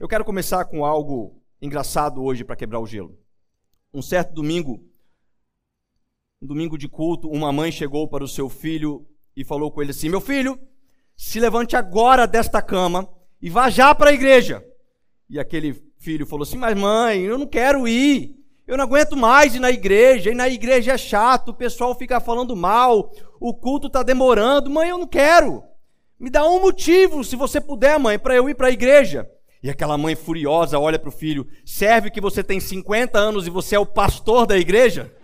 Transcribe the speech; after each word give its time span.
Eu 0.00 0.06
quero 0.06 0.24
começar 0.24 0.64
com 0.66 0.84
algo 0.84 1.42
engraçado 1.60 2.22
hoje 2.22 2.44
para 2.44 2.54
quebrar 2.54 2.78
o 2.78 2.86
gelo. 2.86 3.18
Um 3.92 4.00
certo 4.00 4.32
domingo, 4.32 4.80
um 6.40 6.46
domingo 6.46 6.78
de 6.78 6.88
culto, 6.88 7.28
uma 7.28 7.52
mãe 7.52 7.72
chegou 7.72 8.06
para 8.06 8.22
o 8.22 8.28
seu 8.28 8.48
filho 8.48 9.04
e 9.34 9.44
falou 9.44 9.72
com 9.72 9.82
ele 9.82 9.90
assim: 9.90 10.08
Meu 10.08 10.20
filho, 10.20 10.56
se 11.16 11.40
levante 11.40 11.74
agora 11.74 12.28
desta 12.28 12.62
cama 12.62 13.08
e 13.42 13.50
vá 13.50 13.68
já 13.68 13.92
para 13.92 14.10
a 14.10 14.12
igreja. 14.12 14.64
E 15.28 15.36
aquele 15.36 15.74
filho 15.96 16.24
falou 16.24 16.44
assim: 16.44 16.58
Mas 16.58 16.78
mãe, 16.78 17.22
eu 17.22 17.36
não 17.36 17.46
quero 17.46 17.88
ir. 17.88 18.36
Eu 18.68 18.76
não 18.76 18.84
aguento 18.84 19.16
mais 19.16 19.56
ir 19.56 19.58
na 19.58 19.72
igreja, 19.72 20.30
e 20.30 20.34
na 20.34 20.48
igreja 20.48 20.92
é 20.92 20.98
chato, 20.98 21.48
o 21.48 21.54
pessoal 21.54 21.92
fica 21.96 22.20
falando 22.20 22.54
mal, 22.54 23.10
o 23.40 23.52
culto 23.52 23.88
está 23.88 24.04
demorando. 24.04 24.70
Mãe, 24.70 24.90
eu 24.90 24.98
não 24.98 25.08
quero. 25.08 25.64
Me 26.20 26.30
dá 26.30 26.48
um 26.48 26.60
motivo, 26.60 27.24
se 27.24 27.34
você 27.34 27.60
puder, 27.60 27.98
mãe, 27.98 28.16
para 28.16 28.36
eu 28.36 28.48
ir 28.48 28.54
para 28.54 28.68
a 28.68 28.72
igreja. 28.72 29.28
E 29.62 29.68
aquela 29.68 29.98
mãe 29.98 30.14
furiosa 30.14 30.78
olha 30.78 30.98
para 30.98 31.08
o 31.08 31.12
filho: 31.12 31.46
serve 31.64 32.10
que 32.10 32.20
você 32.20 32.44
tem 32.44 32.60
50 32.60 33.18
anos 33.18 33.46
e 33.46 33.50
você 33.50 33.74
é 33.74 33.78
o 33.78 33.86
pastor 33.86 34.46
da 34.46 34.56
igreja? 34.56 35.14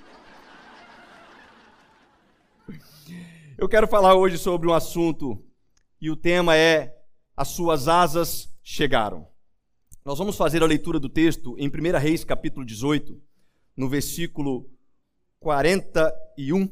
Eu 3.56 3.68
quero 3.68 3.86
falar 3.86 4.14
hoje 4.14 4.36
sobre 4.36 4.68
um 4.68 4.74
assunto 4.74 5.42
e 6.00 6.10
o 6.10 6.16
tema 6.16 6.56
é 6.56 6.94
As 7.36 7.48
suas 7.48 7.86
asas 7.86 8.52
chegaram. 8.62 9.28
Nós 10.04 10.18
vamos 10.18 10.36
fazer 10.36 10.62
a 10.62 10.66
leitura 10.66 10.98
do 10.98 11.08
texto 11.08 11.56
em 11.58 11.68
1 11.68 11.98
Reis, 11.98 12.24
capítulo 12.24 12.66
18, 12.66 13.18
no 13.76 13.88
versículo 13.88 14.68
41. 15.38 16.68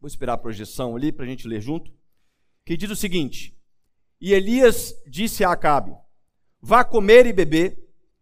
Vou 0.00 0.08
esperar 0.08 0.32
a 0.32 0.38
projeção 0.38 0.96
ali 0.96 1.12
para 1.12 1.24
a 1.24 1.28
gente 1.28 1.46
ler 1.46 1.60
junto. 1.60 1.92
Que 2.64 2.76
diz 2.76 2.90
o 2.90 2.96
seguinte: 2.96 3.56
E 4.20 4.32
Elias 4.32 4.94
disse 5.06 5.44
a 5.44 5.52
Acabe: 5.52 5.94
Vá 6.68 6.82
comer 6.82 7.26
e 7.26 7.32
beber, 7.32 7.78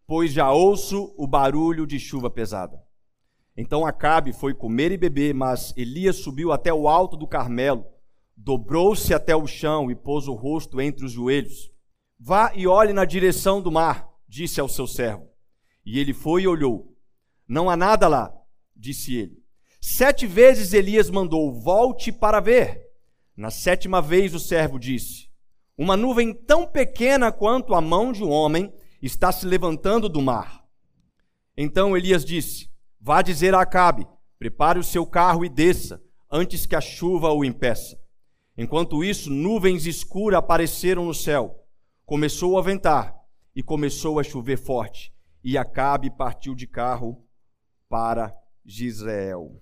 pois 0.07 0.31
já 0.31 0.53
ouço 0.53 1.15
o 1.17 1.27
barulho 1.27 1.87
de 1.87 1.99
chuva 1.99 2.29
pesada. 2.29 2.79
Então 3.57 3.87
Acabe 3.87 4.35
foi 4.35 4.53
comer 4.53 4.93
e 4.93 4.99
beber, 4.99 5.33
mas 5.33 5.73
Elias 5.79 6.17
subiu 6.17 6.53
até 6.53 6.71
o 6.71 6.87
alto 6.87 7.17
do 7.17 7.27
Carmelo, 7.27 7.87
dobrou-se 8.37 9.15
até 9.15 9.35
o 9.35 9.47
chão 9.47 9.91
e 9.91 9.95
pôs 9.95 10.29
o 10.29 10.35
rosto 10.35 10.79
entre 10.79 11.07
os 11.07 11.13
joelhos. 11.13 11.73
Vá 12.21 12.53
e 12.55 12.67
olhe 12.67 12.93
na 12.93 13.07
direção 13.07 13.63
do 13.63 13.73
mar, 13.73 14.11
disse 14.29 14.61
ao 14.61 14.69
seu 14.69 14.87
servo. 14.87 15.27
E 15.83 15.99
ele 15.99 16.13
foi 16.13 16.43
e 16.43 16.47
olhou. 16.47 16.95
Não 17.49 17.71
há 17.71 17.77
nada 17.79 18.07
lá, 18.09 18.31
disse 18.77 19.17
ele. 19.17 19.43
Sete 19.81 20.27
vezes 20.27 20.75
Elias 20.75 21.09
mandou: 21.09 21.51
Volte 21.51 22.13
para 22.13 22.41
ver. 22.41 22.79
Na 23.35 23.51
sétima 23.51 24.03
vez 24.03 24.35
o 24.35 24.39
servo 24.39 24.79
disse: 24.79 25.31
uma 25.77 25.97
nuvem 25.97 26.33
tão 26.33 26.67
pequena 26.67 27.33
quanto 27.33 27.75
a 27.75 27.81
mão 27.81 28.13
de 28.13 28.23
um 28.23 28.31
homem 28.31 28.73
está 29.03 29.33
se 29.33 29.47
levantando 29.47 30.09
do 30.09 30.23
mar. 30.23 30.65
Então 31.57 31.97
Elias 31.97 32.25
disse: 32.25 32.71
Vá 33.01 33.23
dizer 33.23 33.55
a 33.55 33.61
Acabe: 33.61 34.07
prepare 34.39 34.79
o 34.79 34.85
seu 34.85 35.07
carro 35.07 35.45
e 35.45 35.49
desça, 35.49 36.03
antes 36.31 36.67
que 36.67 36.77
a 36.77 36.81
chuva 36.81 37.33
o 37.33 37.45
impeça. 37.45 37.99
Enquanto 38.57 39.03
isso, 39.03 39.31
nuvens 39.31 39.85
escuras 39.85 40.39
apareceram 40.39 41.05
no 41.05 41.15
céu. 41.15 41.61
Começou 42.07 42.57
a 42.59 42.63
ventar 42.63 43.15
e 43.55 43.63
começou 43.63 44.19
a 44.21 44.23
chover 44.23 44.59
forte. 44.59 45.13
E 45.43 45.59
Acabe 45.59 46.11
partiu 46.11 46.55
de 46.55 46.67
carro 46.67 47.25
para 47.89 48.35
Gisrael. 48.65 49.61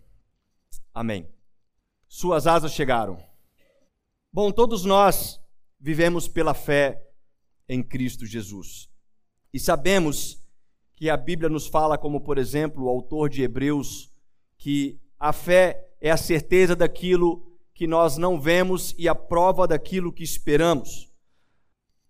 Amém. 0.93 1.29
Suas 2.07 2.47
asas 2.47 2.73
chegaram. 2.73 3.19
Bom, 4.31 4.51
todos 4.53 4.85
nós 4.85 5.42
vivemos 5.83 6.28
pela 6.28 6.55
fé 6.55 7.02
em 7.69 7.83
Cristo 7.83 8.25
Jesus. 8.25 8.88
E 9.52 9.58
sabemos 9.58 10.41
que 10.94 11.11
a 11.11 11.16
Bíblia 11.16 11.48
nos 11.48 11.66
fala, 11.66 11.98
como 11.98 12.20
por 12.20 12.38
exemplo 12.38 12.84
o 12.84 12.88
autor 12.88 13.28
de 13.28 13.42
Hebreus, 13.42 14.12
que 14.56 15.00
a 15.19 15.33
fé 15.33 15.88
é 16.00 16.12
a 16.12 16.16
certeza 16.16 16.76
daquilo 16.76 17.44
que 17.75 17.88
nós 17.88 18.16
não 18.16 18.41
vemos 18.41 18.94
e 18.97 19.09
a 19.09 19.15
prova 19.15 19.66
daquilo 19.66 20.12
que 20.12 20.22
esperamos. 20.22 21.12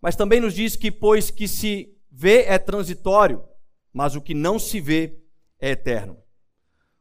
Mas 0.03 0.17
também 0.17 0.39
nos 0.39 0.55
diz 0.55 0.77
que, 0.77 0.91
pois 0.91 1.31
que 1.31 1.49
se 1.49 1.97
vê 2.11 2.43
é 2.43 2.59
transitório, 2.59 3.43
mas 3.91 4.15
o 4.15 4.21
que 4.21 4.35
não 4.35 4.59
se 4.59 4.81
vê 4.81 5.19
é 5.59 5.71
eterno. 5.71 6.19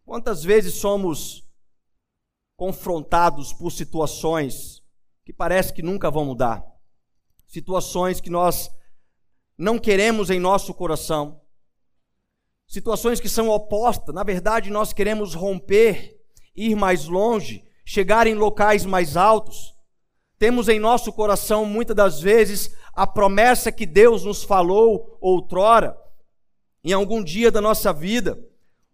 Quantas 0.06 0.42
vezes 0.42 0.76
somos 0.76 1.46
confrontados 2.56 3.52
por 3.52 3.72
situações 3.72 4.81
que 5.26 5.34
parece 5.34 5.74
que 5.74 5.82
nunca 5.82 6.10
vão 6.10 6.26
mudar. 6.26 6.64
Situações 7.48 8.20
que 8.20 8.30
nós 8.30 8.72
não 9.58 9.78
queremos 9.78 10.30
em 10.30 10.40
nosso 10.40 10.74
coração. 10.74 11.42
Situações 12.68 13.20
que 13.20 13.30
são 13.30 13.50
opostas. 13.50 14.16
Na 14.16 14.24
verdade, 14.24 14.70
nós 14.70 14.94
queremos 14.94 15.34
romper, 15.34 16.18
ir 16.56 16.76
mais 16.76 17.06
longe, 17.06 17.64
chegar 17.86 18.26
em 18.26 18.34
locais 18.34 18.86
mais 18.86 19.18
altos. 19.18 19.76
Temos 20.40 20.70
em 20.70 20.80
nosso 20.80 21.14
coração, 21.14 21.66
muitas 21.66 21.96
das 21.96 22.22
vezes, 22.22 22.74
a 22.94 23.06
promessa 23.06 23.72
que 23.72 23.86
Deus 23.86 24.24
nos 24.24 24.44
falou 24.44 25.18
outrora, 25.22 25.96
em 26.84 26.94
algum 26.94 27.24
dia 27.24 27.52
da 27.52 27.62
nossa 27.62 27.94
vida. 27.94 28.44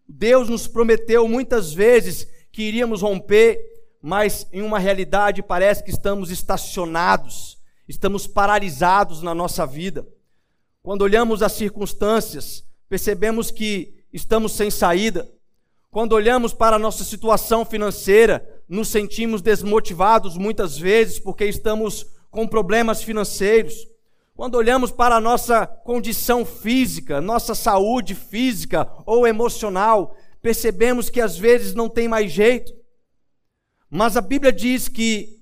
Deus 0.08 0.50
nos 0.50 0.68
prometeu 0.68 1.28
muitas 1.28 1.74
vezes 1.74 2.28
que 2.52 2.64
iríamos 2.64 3.02
romper 3.02 3.77
mas 4.02 4.48
em 4.52 4.62
uma 4.62 4.80
realidade 4.80 5.42
parece 5.42 5.84
que 5.84 5.90
estamos 5.90 6.30
estacionados, 6.30 7.58
estamos 7.88 8.28
paralisados 8.28 9.22
na 9.22 9.34
nossa 9.34 9.66
vida. 9.66 10.08
Quando 10.84 11.02
olhamos 11.02 11.42
as 11.42 11.54
circunstâncias, 11.54 12.64
percebemos 12.88 13.52
que 13.52 14.04
estamos 14.14 14.54
sem 14.54 14.72
saída. 14.72 15.30
Quando 15.92 16.14
olhamos 16.14 16.54
para 16.54 16.76
a 16.76 16.80
nossa 16.80 17.04
situação 17.04 17.66
financeira, 17.66 18.48
nos 18.70 18.88
sentimos 18.90 19.42
desmotivados 19.42 20.38
muitas 20.38 20.78
vezes 20.78 21.20
porque 21.20 21.46
estamos 21.46 22.06
com 22.30 22.48
problemas 22.48 23.02
financeiros. 23.02 23.88
Quando 24.36 24.56
olhamos 24.56 24.92
para 24.92 25.16
a 25.16 25.20
nossa 25.20 25.66
condição 25.66 26.46
física, 26.46 27.20
nossa 27.20 27.56
saúde 27.56 28.14
física 28.14 28.88
ou 29.06 29.26
emocional, 29.26 30.16
percebemos 30.42 31.10
que 31.10 31.20
às 31.20 31.38
vezes 31.38 31.74
não 31.74 31.90
tem 31.90 32.08
mais 32.08 32.32
jeito. 32.32 32.77
Mas 33.90 34.18
a 34.18 34.22
Bíblia 34.22 34.52
diz 34.52 34.88
que 34.88 35.38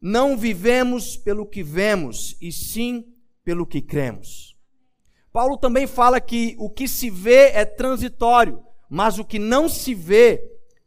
não 0.00 0.36
vivemos 0.36 1.16
pelo 1.16 1.46
que 1.46 1.62
vemos, 1.62 2.36
e 2.40 2.52
sim 2.52 3.06
pelo 3.42 3.66
que 3.66 3.80
cremos. 3.80 4.54
Paulo 5.32 5.56
também 5.56 5.86
fala 5.86 6.20
que 6.20 6.54
o 6.58 6.68
que 6.68 6.86
se 6.86 7.08
vê 7.08 7.50
é 7.52 7.64
transitório, 7.64 8.62
mas 8.88 9.18
o 9.18 9.24
que 9.24 9.38
não 9.38 9.68
se 9.68 9.94
vê 9.94 10.44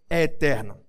é 0.10 0.24
eterno. 0.24 0.80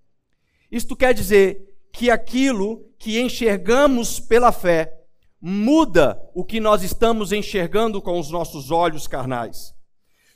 Isto 0.71 0.94
quer 0.94 1.15
dizer 1.15 1.75
que 1.91 2.10
aquilo 2.10 2.84
que 2.99 3.19
enxergamos 3.19 4.20
pela 4.20 4.53
fé 4.53 4.94
muda 5.41 6.20
o 6.34 6.44
que 6.44 6.60
nós 6.60 6.82
estamos 6.82 7.32
enxergando 7.32 8.03
com 8.03 8.19
os 8.20 8.31
nossos 8.31 8.70
olhos 8.70 9.06
carnais. 9.06 9.75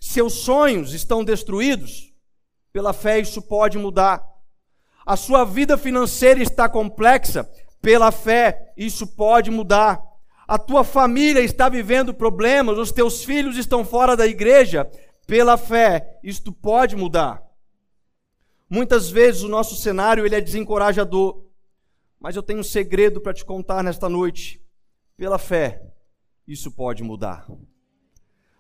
Seus 0.00 0.32
sonhos 0.32 0.94
estão 0.94 1.22
destruídos, 1.22 2.12
pela 2.72 2.92
fé 2.92 3.20
isso 3.20 3.42
pode 3.42 3.76
mudar 3.78 4.31
a 5.04 5.16
sua 5.16 5.44
vida 5.44 5.76
financeira 5.76 6.42
está 6.42 6.68
complexa, 6.68 7.48
pela 7.80 8.12
fé 8.12 8.72
isso 8.76 9.06
pode 9.06 9.50
mudar. 9.50 10.00
A 10.46 10.58
tua 10.58 10.84
família 10.84 11.40
está 11.40 11.68
vivendo 11.68 12.14
problemas, 12.14 12.78
os 12.78 12.92
teus 12.92 13.24
filhos 13.24 13.56
estão 13.56 13.84
fora 13.84 14.16
da 14.16 14.26
igreja, 14.26 14.88
pela 15.26 15.56
fé 15.56 16.18
isto 16.22 16.52
pode 16.52 16.94
mudar. 16.94 17.42
Muitas 18.68 19.10
vezes 19.10 19.42
o 19.42 19.48
nosso 19.48 19.76
cenário 19.76 20.24
ele 20.24 20.34
é 20.34 20.40
desencorajador, 20.40 21.44
mas 22.19 22.36
eu 22.36 22.42
tenho 22.42 22.60
um 22.60 22.64
segredo 22.64 23.20
para 23.20 23.34
te 23.34 23.44
contar 23.44 23.82
nesta 23.82 24.08
noite. 24.08 24.62
Pela 25.16 25.38
fé, 25.38 25.82
isso 26.46 26.70
pode 26.70 27.02
mudar. 27.02 27.46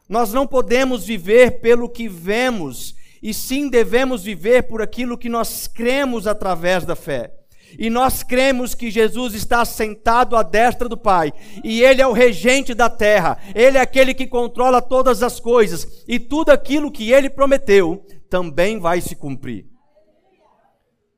Nós 0.08 0.32
não 0.32 0.46
podemos 0.46 1.06
viver 1.06 1.60
pelo 1.60 1.88
que 1.88 2.08
vemos 2.08 2.94
e 3.22 3.32
sim 3.32 3.68
devemos 3.68 4.24
viver 4.24 4.64
por 4.64 4.82
aquilo 4.82 5.16
que 5.16 5.28
nós 5.28 5.68
cremos 5.68 6.26
através 6.26 6.84
da 6.84 6.96
fé. 6.96 7.32
E 7.78 7.88
nós 7.88 8.22
cremos 8.22 8.74
que 8.74 8.90
Jesus 8.90 9.32
está 9.34 9.64
sentado 9.64 10.36
à 10.36 10.42
destra 10.42 10.88
do 10.88 10.96
Pai, 10.96 11.32
e 11.64 11.82
Ele 11.82 12.02
é 12.02 12.06
o 12.06 12.12
regente 12.12 12.74
da 12.74 12.90
terra, 12.90 13.38
Ele 13.54 13.78
é 13.78 13.80
aquele 13.80 14.12
que 14.12 14.26
controla 14.26 14.82
todas 14.82 15.22
as 15.22 15.40
coisas, 15.40 16.04
e 16.06 16.18
tudo 16.18 16.50
aquilo 16.50 16.90
que 16.90 17.12
Ele 17.12 17.30
prometeu 17.30 18.04
também 18.28 18.78
vai 18.78 19.00
se 19.00 19.14
cumprir. 19.14 19.66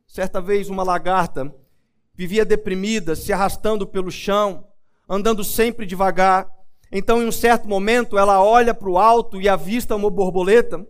Certa 0.07 0.41
vez, 0.41 0.69
uma 0.69 0.85
lagarta 0.85 1.53
vivia 2.15 2.45
deprimida, 2.45 3.17
se 3.17 3.33
arrastando 3.33 3.85
pelo 3.85 4.13
chão, 4.13 4.65
andando 5.09 5.43
sempre 5.43 5.85
devagar. 5.85 6.49
Então, 6.93 7.21
em 7.21 7.27
um 7.27 7.33
certo 7.33 7.67
momento, 7.67 8.17
ela 8.17 8.41
olha 8.41 8.73
para 8.73 8.89
o 8.89 8.97
alto 8.97 9.41
e 9.41 9.49
avista 9.49 9.97
uma 9.97 10.09
borboleta 10.09 10.87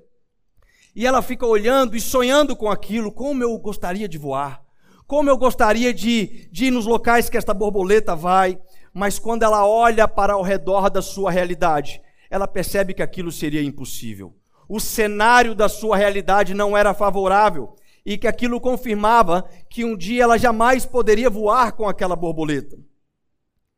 e 0.95 1.07
ela 1.07 1.21
fica 1.21 1.45
olhando 1.47 1.97
e 1.97 2.01
sonhando 2.01 2.55
com 2.55 2.71
aquilo, 2.71 3.11
como 3.11 3.43
eu 3.43 3.59
gostaria 3.59 4.09
de 4.09 4.17
voar, 4.17 4.63
como 5.07 5.29
eu 5.29 5.37
gostaria 5.37 5.93
de, 5.93 6.49
de 6.53 6.67
ir 6.67 6.71
nos 6.71 6.87
locais 6.87 7.29
que 7.29 7.37
esta 7.37 7.53
borboleta 7.53 8.15
vai. 8.15 8.59
mas 8.93 9.19
quando 9.19 9.43
ela 9.43 9.67
olha 9.67 10.07
para 10.07 10.35
ao 10.35 10.43
redor 10.43 10.89
da 10.89 11.03
sua 11.03 11.31
realidade, 11.31 12.01
ela 12.31 12.47
percebe 12.47 12.95
que 12.95 13.03
aquilo 13.03 13.33
seria 13.33 13.63
impossível. 13.63 14.35
O 14.69 14.79
cenário 14.79 15.55
da 15.55 15.69
sua 15.69 15.97
realidade 15.97 16.55
não 16.55 16.77
era 16.77 16.95
favorável 16.95 17.75
e 18.07 18.17
que 18.17 18.27
aquilo 18.27 18.61
confirmava 18.61 19.49
que 19.69 19.85
um 19.85 19.97
dia 19.97 20.25
ela 20.25 20.39
jamais 20.39 20.87
poderia 20.87 21.29
voar 21.29 21.73
com 21.73 21.89
aquela 21.89 22.15
borboleta. 22.15 22.79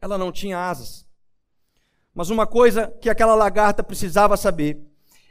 Ela 0.00 0.18
não 0.18 0.30
tinha 0.30 0.58
asas. 0.58 1.06
Mas 2.14 2.30
uma 2.30 2.46
coisa 2.46 2.92
que 3.00 3.08
aquela 3.08 3.34
lagarta 3.34 3.82
precisava 3.82 4.36
saber 4.36 4.80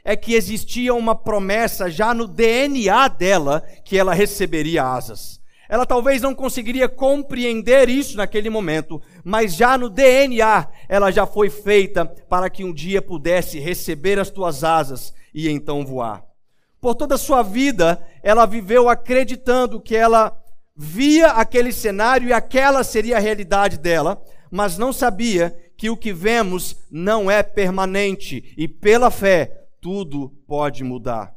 é 0.08 0.14
que 0.14 0.34
existia 0.34 0.94
uma 0.94 1.16
promessa 1.16 1.90
já 1.90 2.14
no 2.14 2.28
DNA 2.28 3.08
dela 3.08 3.64
que 3.84 3.98
ela 3.98 4.14
receberia 4.14 4.84
asas. 4.84 5.40
Ela 5.68 5.84
talvez 5.84 6.22
não 6.22 6.32
conseguiria 6.32 6.88
compreender 6.88 7.88
isso 7.88 8.16
naquele 8.16 8.48
momento, 8.48 9.02
mas 9.24 9.56
já 9.56 9.76
no 9.76 9.90
DNA 9.90 10.68
ela 10.88 11.10
já 11.10 11.26
foi 11.26 11.50
feita 11.50 12.06
para 12.28 12.48
que 12.48 12.62
um 12.62 12.72
dia 12.72 13.02
pudesse 13.02 13.58
receber 13.58 14.16
as 14.16 14.30
tuas 14.30 14.62
asas 14.62 15.12
e 15.34 15.48
então 15.48 15.84
voar. 15.84 16.22
Por 16.80 16.94
toda 16.94 17.16
a 17.16 17.18
sua 17.18 17.42
vida, 17.42 18.00
ela 18.22 18.46
viveu 18.46 18.88
acreditando 18.88 19.80
que 19.80 19.96
ela 19.96 20.40
via 20.76 21.32
aquele 21.32 21.72
cenário 21.72 22.28
e 22.28 22.32
aquela 22.32 22.84
seria 22.84 23.16
a 23.16 23.20
realidade 23.20 23.76
dela, 23.76 24.22
mas 24.52 24.78
não 24.78 24.92
sabia 24.92 25.52
que 25.76 25.90
o 25.90 25.96
que 25.96 26.12
vemos 26.12 26.76
não 26.88 27.28
é 27.28 27.42
permanente 27.42 28.54
e 28.56 28.68
pela 28.68 29.10
fé 29.10 29.65
tudo 29.86 30.32
pode 30.48 30.82
mudar. 30.82 31.32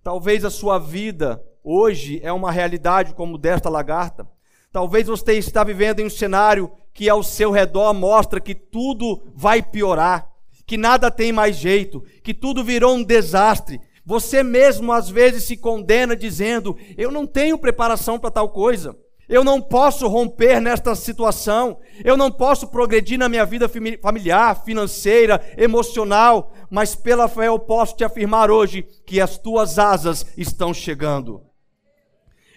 Talvez 0.00 0.44
a 0.44 0.50
sua 0.50 0.78
vida 0.78 1.42
hoje 1.60 2.20
é 2.22 2.32
uma 2.32 2.52
realidade 2.52 3.14
como 3.14 3.36
desta 3.36 3.68
lagarta. 3.68 4.28
Talvez 4.70 5.08
você 5.08 5.32
está 5.32 5.64
vivendo 5.64 5.98
em 5.98 6.06
um 6.06 6.10
cenário 6.10 6.70
que 6.92 7.08
ao 7.08 7.20
seu 7.20 7.50
redor 7.50 7.92
mostra 7.92 8.40
que 8.40 8.54
tudo 8.54 9.24
vai 9.34 9.60
piorar, 9.60 10.30
que 10.64 10.76
nada 10.76 11.10
tem 11.10 11.32
mais 11.32 11.56
jeito, 11.56 12.00
que 12.22 12.32
tudo 12.32 12.62
virou 12.62 12.94
um 12.94 13.02
desastre. 13.02 13.80
Você 14.06 14.44
mesmo 14.44 14.92
às 14.92 15.10
vezes 15.10 15.42
se 15.42 15.56
condena 15.56 16.14
dizendo: 16.14 16.76
Eu 16.96 17.10
não 17.10 17.26
tenho 17.26 17.58
preparação 17.58 18.20
para 18.20 18.30
tal 18.30 18.50
coisa. 18.50 18.96
Eu 19.28 19.42
não 19.42 19.60
posso 19.60 20.06
romper 20.06 20.60
nesta 20.60 20.94
situação, 20.94 21.78
eu 22.04 22.16
não 22.16 22.30
posso 22.30 22.68
progredir 22.68 23.18
na 23.18 23.28
minha 23.28 23.46
vida 23.46 23.70
familiar, 24.00 24.64
financeira, 24.64 25.40
emocional, 25.56 26.52
mas 26.70 26.94
pela 26.94 27.28
fé 27.28 27.48
eu 27.48 27.58
posso 27.58 27.96
te 27.96 28.04
afirmar 28.04 28.50
hoje 28.50 28.86
que 29.06 29.20
as 29.20 29.38
tuas 29.38 29.78
asas 29.78 30.26
estão 30.36 30.74
chegando. 30.74 31.42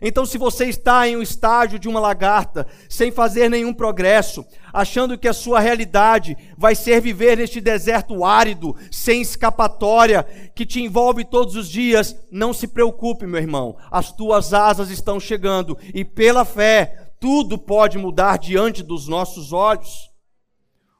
Então, 0.02 0.26
se 0.26 0.38
você 0.38 0.66
está 0.66 1.08
em 1.08 1.18
um 1.18 1.22
estágio 1.22 1.80
de 1.80 1.88
uma 1.88 2.00
lagarta, 2.00 2.68
sem 2.88 3.12
fazer 3.12 3.50
nenhum 3.50 3.74
progresso, 3.74 4.46
achando 4.72 5.18
que 5.18 5.28
a 5.28 5.34
sua 5.34 5.60
realidade 5.60 6.38
vai 6.58 6.76
ser 6.76 7.02
viver 7.02 7.38
neste 7.38 7.60
deserto 7.60 8.24
árido, 8.24 8.76
sem 8.92 9.22
escapatória, 9.22 10.24
que 10.56 10.66
te 10.66 10.82
envolve 10.82 11.26
todos 11.26 11.56
os 11.56 11.68
dias, 11.68 12.16
não 12.32 12.54
se 12.54 12.68
preocupe, 12.68 13.26
meu 13.26 13.40
irmão. 13.40 13.76
As 13.90 14.12
tuas 14.12 14.54
asas 14.54 14.92
estão 14.92 15.20
chegando 15.20 15.78
e 15.94 16.06
pela 16.06 16.46
fé, 16.46 17.14
tudo 17.20 17.58
pode 17.58 17.98
mudar 17.98 18.38
diante 18.38 18.84
dos 18.84 19.08
nossos 19.08 19.52
olhos. 19.52 20.12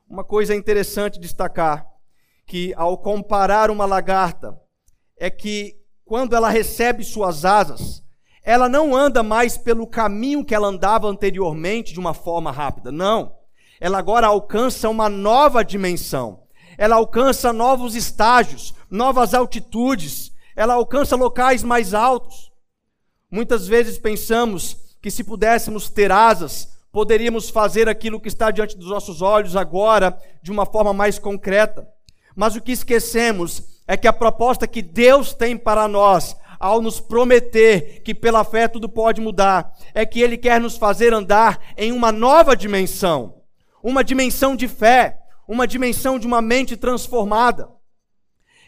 Uma 0.10 0.24
coisa 0.24 0.56
interessante 0.56 1.20
destacar 1.20 1.86
que 2.48 2.74
ao 2.76 2.98
comparar 2.98 3.70
uma 3.70 3.86
lagarta 3.86 4.58
é 5.20 5.30
que 5.30 5.76
quando 6.06 6.36
ela 6.36 6.50
recebe 6.50 7.04
suas 7.04 7.44
asas, 7.44 8.02
ela 8.48 8.70
não 8.70 8.96
anda 8.96 9.22
mais 9.22 9.58
pelo 9.58 9.86
caminho 9.86 10.46
que 10.46 10.56
ela 10.56 10.70
andava 10.70 11.06
anteriormente 11.06 11.92
de 11.92 12.00
uma 12.00 12.14
forma 12.14 12.50
rápida. 12.50 12.94
Não. 12.94 13.36
Ela 13.78 13.98
agora 13.98 14.28
alcança 14.28 14.88
uma 14.88 15.10
nova 15.10 15.66
dimensão. 15.66 16.44
Ela 16.78 16.96
alcança 16.96 17.52
novos 17.52 17.94
estágios, 17.94 18.74
novas 18.90 19.34
altitudes. 19.34 20.32
Ela 20.56 20.76
alcança 20.76 21.18
locais 21.18 21.62
mais 21.62 21.94
altos. 21.94 22.50
Muitas 23.30 23.68
vezes 23.68 23.98
pensamos 23.98 24.96
que 25.02 25.12
se 25.12 25.26
pudéssemos 25.26 25.90
ter 25.90 26.10
asas, 26.10 26.70
poderíamos 26.90 27.50
fazer 27.50 27.90
aquilo 27.90 28.18
que 28.18 28.30
está 28.30 28.50
diante 28.50 28.78
dos 28.78 28.88
nossos 28.88 29.22
olhos 29.22 29.58
agora 29.58 30.18
de 30.42 30.54
uma 30.54 30.66
forma 30.66 30.94
mais 30.94 31.20
concreta. 31.20 31.86
Mas 32.34 32.56
o 32.56 32.62
que 32.62 32.72
esquecemos 32.72 33.62
é 33.86 33.98
que 33.98 34.08
a 34.08 34.14
proposta 34.14 34.66
que 34.66 34.82
Deus 34.82 35.34
tem 35.34 35.58
para 35.58 35.86
nós 35.86 36.38
ao 36.60 36.82
nos 36.82 37.00
prometer 37.00 38.02
que 38.04 38.14
pela 38.14 38.44
fé 38.44 38.68
tudo 38.68 38.90
pode 38.90 39.22
mudar, 39.22 39.74
é 39.94 40.06
que 40.06 40.22
Ele 40.22 40.38
quer 40.38 40.60
nos 40.60 40.78
fazer 40.78 41.14
andar 41.14 41.60
em 41.78 41.92
uma 41.92 42.12
nova 42.12 42.56
dimensão, 42.56 43.36
uma 43.84 44.04
dimensão 44.04 44.56
de 44.56 44.68
fé, 44.68 45.20
uma 45.48 45.68
dimensão 45.68 46.20
de 46.20 46.28
uma 46.28 46.42
mente 46.42 46.76
transformada. 46.76 47.70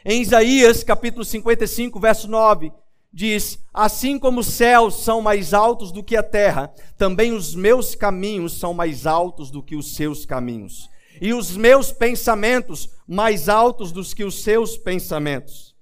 Em 0.06 0.22
Isaías 0.22 0.84
capítulo 0.84 1.26
55, 1.26 2.00
verso 2.00 2.28
9, 2.28 2.72
diz: 3.12 3.60
Assim 3.74 4.18
como 4.18 4.40
os 4.40 4.48
céus 4.48 5.04
são 5.04 5.22
mais 5.22 5.54
altos 5.54 5.92
do 5.92 6.04
que 6.04 6.16
a 6.16 6.24
terra, 6.24 6.74
também 6.98 7.34
os 7.34 7.54
meus 7.56 7.96
caminhos 7.96 8.58
são 8.58 8.74
mais 8.74 9.06
altos 9.06 9.52
do 9.52 9.62
que 9.62 9.76
os 9.76 9.96
seus 9.96 10.26
caminhos, 10.26 10.90
e 11.20 11.34
os 11.34 11.58
meus 11.58 11.92
pensamentos 11.92 12.90
mais 13.08 13.50
altos 13.50 13.92
do 13.92 14.04
que 14.04 14.24
os 14.24 14.42
seus 14.42 14.78
pensamentos. 14.78 15.76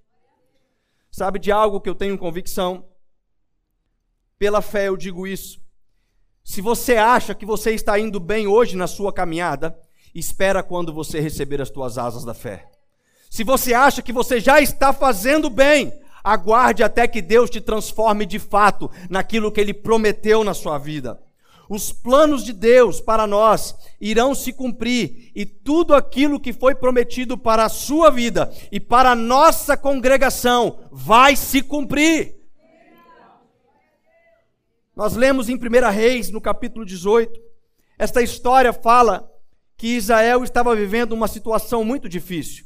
Sabe 1.18 1.40
de 1.40 1.52
algo 1.52 1.82
que 1.82 1.90
eu 1.90 1.96
tenho 1.96 2.16
convicção? 2.16 2.86
Pela 4.38 4.62
fé 4.62 4.88
eu 4.88 4.96
digo 4.96 5.26
isso. 5.26 5.60
Se 6.44 6.62
você 6.62 6.96
acha 6.96 7.34
que 7.34 7.44
você 7.44 7.72
está 7.72 7.98
indo 7.98 8.20
bem 8.20 8.46
hoje 8.46 8.78
na 8.78 8.86
sua 8.86 9.12
caminhada, 9.12 9.76
espera 10.14 10.62
quando 10.62 10.94
você 10.94 11.20
receber 11.20 11.60
as 11.60 11.72
tuas 11.72 11.98
asas 11.98 12.24
da 12.24 12.36
fé. 12.36 12.70
Se 13.32 13.44
você 13.44 13.74
acha 13.74 14.04
que 14.04 14.14
você 14.14 14.40
já 14.40 14.62
está 14.62 14.94
fazendo 14.94 15.50
bem, 15.50 15.92
aguarde 16.24 16.84
até 16.84 17.08
que 17.08 17.20
Deus 17.20 17.50
te 17.50 17.62
transforme 17.62 18.24
de 18.24 18.38
fato 18.38 18.88
naquilo 19.10 19.52
que 19.52 19.60
ele 19.60 19.74
prometeu 19.74 20.44
na 20.44 20.54
sua 20.54 20.78
vida 20.78 21.20
os 21.70 21.92
planos 21.92 22.44
de 22.44 22.54
Deus 22.54 23.02
para 23.02 23.28
nós 23.28 23.76
irão 24.00 24.34
se 24.34 24.54
cumprir 24.54 25.32
e 25.36 25.46
tudo 25.46 25.94
aquilo 25.94 26.40
que 26.40 26.54
foi 26.54 26.74
prometido 26.74 27.38
para 27.38 27.66
a 27.66 27.70
sua 27.70 28.10
vida 28.10 28.52
e 28.72 28.80
para 28.80 29.12
a 29.12 29.16
nossa 29.16 29.76
congregação 29.76 30.80
vai 30.92 31.36
se 31.36 31.62
cumprir. 31.62 32.36
Nós 34.96 35.16
lemos 35.16 35.50
em 35.50 35.56
1 35.56 35.92
Reis, 35.92 36.32
no 36.32 36.42
capítulo 36.42 36.86
18, 36.86 37.40
esta 38.00 38.22
história 38.22 38.74
fala 38.74 39.30
que 39.76 39.96
Israel 39.96 40.44
estava 40.44 40.76
vivendo 40.76 41.14
uma 41.14 41.28
situação 41.28 41.84
muito 41.84 42.10
difícil. 42.10 42.66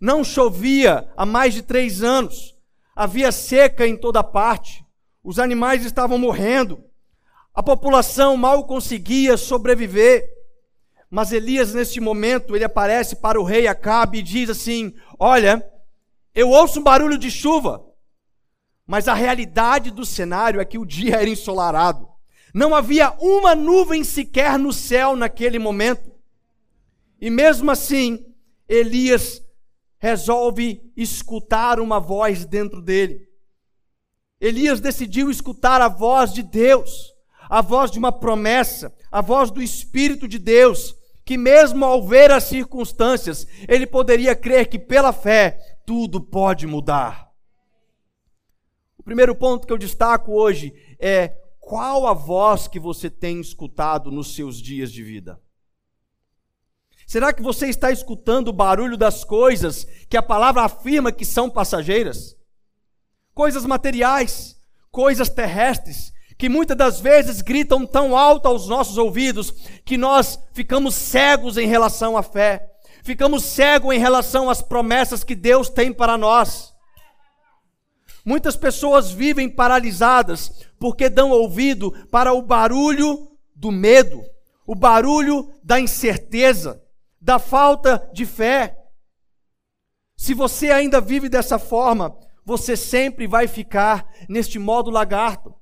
Não 0.00 0.22
chovia 0.22 1.10
há 1.16 1.24
mais 1.24 1.54
de 1.54 1.62
três 1.62 2.02
anos, 2.02 2.54
havia 2.94 3.32
seca 3.32 3.86
em 3.86 3.96
toda 3.96 4.22
parte, 4.22 4.84
os 5.22 5.38
animais 5.38 5.86
estavam 5.86 6.18
morrendo. 6.18 6.84
A 7.54 7.62
população 7.62 8.36
mal 8.36 8.64
conseguia 8.64 9.36
sobreviver. 9.36 10.28
Mas 11.08 11.30
Elias, 11.30 11.72
neste 11.72 12.00
momento, 12.00 12.56
ele 12.56 12.64
aparece 12.64 13.14
para 13.14 13.40
o 13.40 13.44
rei 13.44 13.68
Acabe 13.68 14.18
e 14.18 14.22
diz 14.22 14.50
assim: 14.50 14.92
Olha, 15.16 15.64
eu 16.34 16.50
ouço 16.50 16.80
um 16.80 16.82
barulho 16.82 17.16
de 17.16 17.30
chuva, 17.30 17.86
mas 18.84 19.06
a 19.06 19.14
realidade 19.14 19.92
do 19.92 20.04
cenário 20.04 20.60
é 20.60 20.64
que 20.64 20.78
o 20.78 20.84
dia 20.84 21.14
era 21.14 21.30
ensolarado. 21.30 22.08
Não 22.52 22.74
havia 22.74 23.12
uma 23.20 23.54
nuvem 23.54 24.02
sequer 24.02 24.58
no 24.58 24.72
céu 24.72 25.14
naquele 25.14 25.58
momento. 25.58 26.12
E 27.20 27.30
mesmo 27.30 27.70
assim, 27.70 28.26
Elias 28.68 29.40
resolve 29.98 30.82
escutar 30.96 31.78
uma 31.78 32.00
voz 32.00 32.44
dentro 32.44 32.82
dele. 32.82 33.28
Elias 34.40 34.80
decidiu 34.80 35.30
escutar 35.30 35.80
a 35.80 35.88
voz 35.88 36.32
de 36.32 36.42
Deus 36.42 37.13
a 37.54 37.60
voz 37.60 37.88
de 37.88 38.00
uma 38.00 38.10
promessa, 38.10 38.92
a 39.12 39.20
voz 39.20 39.48
do 39.48 39.62
Espírito 39.62 40.26
de 40.26 40.40
Deus, 40.40 40.92
que 41.24 41.38
mesmo 41.38 41.84
ao 41.84 42.04
ver 42.04 42.32
as 42.32 42.42
circunstâncias, 42.42 43.46
ele 43.68 43.86
poderia 43.86 44.34
crer 44.34 44.68
que 44.68 44.76
pela 44.76 45.12
fé 45.12 45.78
tudo 45.86 46.20
pode 46.20 46.66
mudar. 46.66 47.30
O 48.98 49.04
primeiro 49.04 49.36
ponto 49.36 49.68
que 49.68 49.72
eu 49.72 49.78
destaco 49.78 50.32
hoje 50.32 50.74
é 50.98 51.28
qual 51.60 52.08
a 52.08 52.12
voz 52.12 52.66
que 52.66 52.80
você 52.80 53.08
tem 53.08 53.40
escutado 53.40 54.10
nos 54.10 54.34
seus 54.34 54.60
dias 54.60 54.90
de 54.90 55.04
vida? 55.04 55.40
Será 57.06 57.32
que 57.32 57.40
você 57.40 57.68
está 57.68 57.92
escutando 57.92 58.48
o 58.48 58.52
barulho 58.52 58.96
das 58.96 59.22
coisas 59.22 59.84
que 60.10 60.16
a 60.16 60.22
palavra 60.22 60.62
afirma 60.62 61.12
que 61.12 61.24
são 61.24 61.48
passageiras? 61.48 62.36
Coisas 63.32 63.64
materiais, 63.64 64.60
coisas 64.90 65.28
terrestres, 65.28 66.13
que 66.36 66.48
muitas 66.48 66.76
das 66.76 67.00
vezes 67.00 67.40
gritam 67.40 67.86
tão 67.86 68.16
alto 68.16 68.48
aos 68.48 68.68
nossos 68.68 68.98
ouvidos 68.98 69.52
que 69.84 69.96
nós 69.96 70.38
ficamos 70.52 70.94
cegos 70.94 71.56
em 71.56 71.66
relação 71.66 72.16
à 72.16 72.22
fé, 72.22 72.70
ficamos 73.02 73.44
cegos 73.44 73.94
em 73.94 73.98
relação 73.98 74.50
às 74.50 74.60
promessas 74.60 75.22
que 75.22 75.34
Deus 75.34 75.68
tem 75.68 75.92
para 75.92 76.18
nós. 76.18 76.74
Muitas 78.24 78.56
pessoas 78.56 79.10
vivem 79.10 79.48
paralisadas 79.48 80.66
porque 80.78 81.08
dão 81.08 81.30
ouvido 81.30 81.92
para 82.10 82.32
o 82.32 82.40
barulho 82.40 83.30
do 83.54 83.70
medo, 83.70 84.24
o 84.66 84.74
barulho 84.74 85.52
da 85.62 85.78
incerteza, 85.78 86.82
da 87.20 87.38
falta 87.38 88.08
de 88.12 88.24
fé. 88.24 88.78
Se 90.16 90.32
você 90.32 90.70
ainda 90.70 91.00
vive 91.00 91.28
dessa 91.28 91.58
forma, 91.58 92.16
você 92.44 92.76
sempre 92.76 93.26
vai 93.26 93.46
ficar 93.46 94.06
neste 94.28 94.58
modo 94.58 94.90
lagarto, 94.90 95.54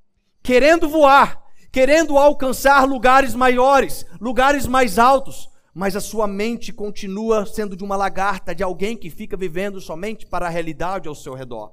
querendo 0.42 0.88
voar, 0.88 1.42
querendo 1.70 2.18
alcançar 2.18 2.84
lugares 2.84 3.34
maiores, 3.34 4.04
lugares 4.20 4.66
mais 4.66 4.98
altos, 4.98 5.48
mas 5.74 5.96
a 5.96 6.00
sua 6.00 6.26
mente 6.26 6.72
continua 6.72 7.46
sendo 7.46 7.76
de 7.76 7.84
uma 7.84 7.96
lagarta, 7.96 8.54
de 8.54 8.62
alguém 8.62 8.96
que 8.96 9.08
fica 9.08 9.36
vivendo 9.36 9.80
somente 9.80 10.26
para 10.26 10.46
a 10.46 10.50
realidade 10.50 11.08
ao 11.08 11.14
seu 11.14 11.34
redor. 11.34 11.72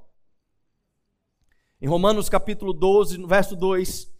Em 1.82 1.88
Romanos 1.88 2.28
capítulo 2.28 2.72
12, 2.72 3.18
no 3.18 3.26
verso 3.26 3.56
2, 3.56 4.10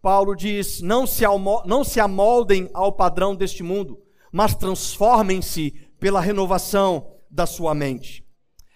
Paulo 0.00 0.34
diz: 0.34 0.80
não 0.82 1.06
se, 1.06 1.24
não 1.64 1.82
se 1.82 1.98
amoldem 1.98 2.68
ao 2.74 2.92
padrão 2.92 3.34
deste 3.34 3.62
mundo, 3.62 4.00
mas 4.30 4.54
transformem-se 4.54 5.70
pela 5.98 6.20
renovação 6.20 7.12
da 7.30 7.46
sua 7.46 7.74
mente. 7.74 8.24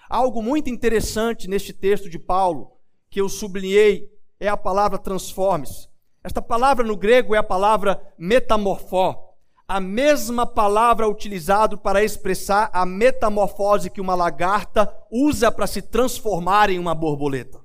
Algo 0.09 0.43
muito 0.43 0.71
interessante 0.71 1.47
neste 1.47 1.73
texto 1.73 2.09
de 2.09 2.19
Paulo, 2.19 2.73
que 3.11 3.21
eu 3.21 3.29
sublinhei, 3.29 4.09
é 4.41 4.49
a 4.49 4.57
palavra 4.57 4.99
transforme-se. 4.99 5.89
Esta 6.23 6.43
palavra 6.43 6.85
no 6.85 6.97
grego 6.97 7.35
é 7.35 7.39
a 7.39 7.43
palavra 7.43 8.01
metamorfó, 8.19 9.35
a 9.67 9.81
mesma 9.81 10.47
palavra 10.47 11.09
utilizada 11.09 11.77
para 11.77 12.03
expressar 12.03 12.71
a 12.73 12.87
metamorfose 12.87 13.91
que 13.91 14.01
uma 14.01 14.15
lagarta 14.15 14.93
usa 15.11 15.51
para 15.51 15.67
se 15.67 15.83
transformar 15.83 16.71
em 16.71 16.79
uma 16.79 16.95
borboleta. 16.95 17.61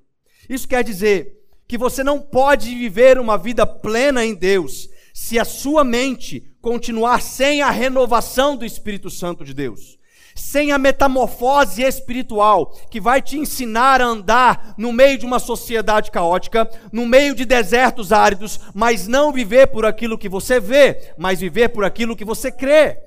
Isso 0.49 0.67
quer 0.67 0.83
dizer 0.83 1.41
que 1.67 1.77
você 1.77 2.03
não 2.03 2.19
pode 2.19 2.75
viver 2.75 3.17
uma 3.17 3.37
vida 3.37 3.65
plena 3.65 4.25
em 4.25 4.35
Deus 4.35 4.89
se 5.13 5.39
a 5.39 5.45
sua 5.45 5.83
mente 5.83 6.51
continuar 6.61 7.21
sem 7.21 7.61
a 7.61 7.69
renovação 7.69 8.57
do 8.57 8.65
Espírito 8.65 9.09
Santo 9.09 9.45
de 9.45 9.53
Deus, 9.53 9.97
sem 10.35 10.71
a 10.71 10.77
metamorfose 10.77 11.83
espiritual 11.83 12.71
que 12.89 12.99
vai 12.99 13.21
te 13.21 13.37
ensinar 13.37 14.01
a 14.01 14.05
andar 14.05 14.73
no 14.77 14.91
meio 14.91 15.17
de 15.17 15.25
uma 15.25 15.39
sociedade 15.39 16.11
caótica, 16.11 16.69
no 16.91 17.05
meio 17.05 17.35
de 17.35 17.45
desertos 17.45 18.11
áridos, 18.11 18.59
mas 18.73 19.07
não 19.07 19.31
viver 19.31 19.67
por 19.67 19.85
aquilo 19.85 20.17
que 20.17 20.29
você 20.29 20.59
vê, 20.59 21.13
mas 21.17 21.39
viver 21.39 21.69
por 21.69 21.83
aquilo 21.83 22.15
que 22.15 22.25
você 22.25 22.51
crê. 22.51 22.97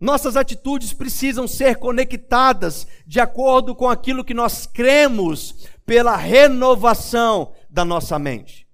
Nossas 0.00 0.36
atitudes 0.36 0.92
precisam 0.92 1.48
ser 1.48 1.76
conectadas 1.76 2.86
de 3.06 3.20
acordo 3.20 3.74
com 3.74 3.88
aquilo 3.88 4.24
que 4.24 4.34
nós 4.34 4.66
cremos 4.66 5.66
pela 5.86 6.16
renovação 6.16 7.54
da 7.70 7.84
nossa 7.84 8.18
mente. 8.18 8.66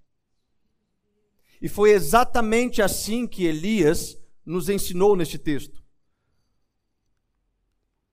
E 1.61 1.69
foi 1.69 1.91
exatamente 1.91 2.81
assim 2.81 3.27
que 3.27 3.45
Elias 3.45 4.17
nos 4.51 4.69
ensinou 4.69 5.17
neste 5.17 5.39
texto. 5.39 5.83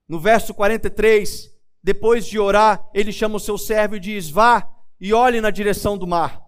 No 0.07 0.19
verso 0.19 0.53
43, 0.53 1.53
depois 1.83 2.25
de 2.25 2.39
orar, 2.39 2.89
ele 2.93 3.11
chama 3.11 3.37
o 3.37 3.39
seu 3.39 3.57
servo 3.57 3.95
e 3.95 3.99
diz: 3.99 4.29
Vá 4.29 4.69
e 4.99 5.13
olhe 5.13 5.41
na 5.41 5.49
direção 5.49 5.97
do 5.97 6.07
mar. 6.07 6.41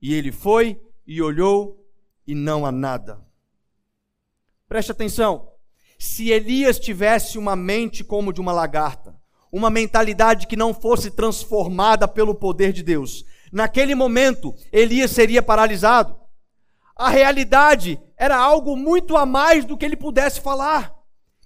E 0.00 0.12
ele 0.12 0.32
foi 0.32 0.80
e 1.06 1.22
olhou 1.22 1.86
e 2.26 2.34
não 2.34 2.66
há 2.66 2.72
nada. 2.72 3.24
Preste 4.68 4.92
atenção 4.92 5.52
se 5.98 6.30
Elias 6.30 6.80
tivesse 6.80 7.38
uma 7.38 7.54
mente 7.54 8.02
como 8.02 8.32
de 8.32 8.40
uma 8.40 8.52
lagarta, 8.52 9.14
uma 9.52 9.70
mentalidade 9.70 10.48
que 10.48 10.56
não 10.56 10.74
fosse 10.74 11.12
transformada 11.12 12.08
pelo 12.08 12.34
poder 12.34 12.72
de 12.72 12.82
Deus, 12.82 13.24
naquele 13.52 13.94
momento 13.94 14.52
Elias 14.72 15.12
seria 15.12 15.40
paralisado. 15.40 16.18
A 16.96 17.08
realidade 17.08 18.00
era 18.22 18.38
algo 18.38 18.76
muito 18.76 19.16
a 19.16 19.26
mais 19.26 19.64
do 19.64 19.76
que 19.76 19.84
ele 19.84 19.96
pudesse 19.96 20.40
falar. 20.40 20.94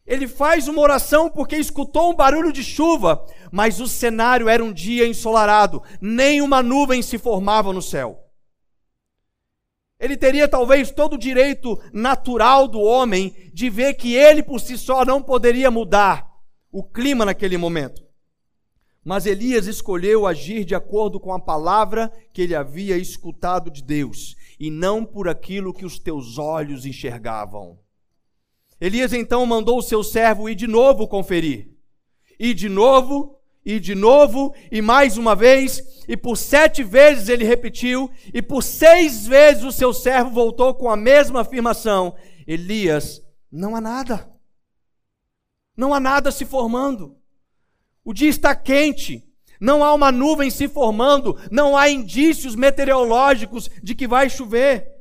Ele 0.07 0.29
faz 0.29 0.69
uma 0.69 0.83
oração 0.83 1.31
porque 1.31 1.57
escutou 1.57 2.11
um 2.11 2.15
barulho 2.15 2.53
de 2.53 2.63
chuva, 2.63 3.25
mas 3.51 3.81
o 3.81 3.89
cenário 3.89 4.47
era 4.47 4.63
um 4.63 4.75
dia 4.75 5.09
ensolarado, 5.09 5.83
nem 6.03 6.43
uma 6.43 6.63
nuvem 6.63 7.01
se 7.01 7.17
formava 7.17 7.73
no 7.73 7.81
céu. 7.81 8.23
Ele 9.99 10.19
teria 10.19 10.47
talvez 10.47 10.91
todo 10.91 11.15
o 11.15 11.19
direito 11.19 11.81
natural 11.95 12.69
do 12.69 12.83
homem 12.83 13.35
de 13.55 13.71
ver 13.71 13.95
que 13.95 14.15
ele 14.15 14.43
por 14.43 14.61
si 14.61 14.77
só 14.77 15.03
não 15.03 15.23
poderia 15.23 15.71
mudar 15.71 16.31
o 16.71 16.85
clima 16.85 17.25
naquele 17.25 17.57
momento. 17.57 18.05
Mas 19.03 19.25
Elias 19.25 19.67
escolheu 19.67 20.27
agir 20.27 20.63
de 20.63 20.75
acordo 20.75 21.19
com 21.19 21.33
a 21.33 21.41
palavra 21.41 22.13
que 22.35 22.43
ele 22.43 22.55
havia 22.55 22.99
escutado 22.99 23.71
de 23.71 23.83
Deus, 23.83 24.37
e 24.59 24.71
não 24.71 25.05
por 25.05 25.29
aquilo 25.29 25.75
que 25.75 25.85
os 25.85 25.99
teus 25.99 26.39
olhos 26.39 26.87
enxergavam. 26.87 27.79
Elias 28.81 29.13
então 29.13 29.45
mandou 29.47 29.79
o 29.79 29.83
seu 29.83 30.03
servo 30.03 30.49
ir 30.49 30.55
de 30.55 30.67
novo 30.67 31.09
conferir. 31.09 31.71
E 32.39 32.53
de 32.53 32.69
novo 32.69 33.37
e 33.67 33.81
de 33.81 33.97
novo, 33.97 34.55
e 34.71 34.81
mais 34.81 35.19
uma 35.19 35.35
vez, 35.35 36.05
e 36.07 36.17
por 36.17 36.37
sete 36.37 36.85
vezes 36.85 37.29
ele 37.29 37.45
repetiu, 37.45 38.09
e 38.33 38.41
por 38.41 38.63
seis 38.63 39.27
vezes 39.27 39.65
o 39.65 39.73
seu 39.73 39.93
servo 39.93 40.31
voltou 40.31 40.73
com 40.73 40.89
a 40.89 40.97
mesma 40.97 41.41
afirmação: 41.41 42.15
Elias, 42.47 43.21
não 43.51 43.75
há 43.75 43.81
nada. 43.81 44.33
Não 45.77 45.93
há 45.93 45.99
nada 45.99 46.31
se 46.31 46.45
formando. 46.45 47.17
O 48.05 48.15
dia 48.15 48.31
está 48.31 48.55
quente, 48.55 49.29
não 49.61 49.83
há 49.83 49.93
uma 49.95 50.13
nuvem 50.13 50.51
se 50.51 50.69
formando, 50.69 51.39
não 51.51 51.77
há 51.77 51.89
indícios 51.89 52.55
meteorológicos 52.55 53.71
de 53.83 53.95
que 53.95 54.07
vai 54.07 54.29
chover. 54.29 54.93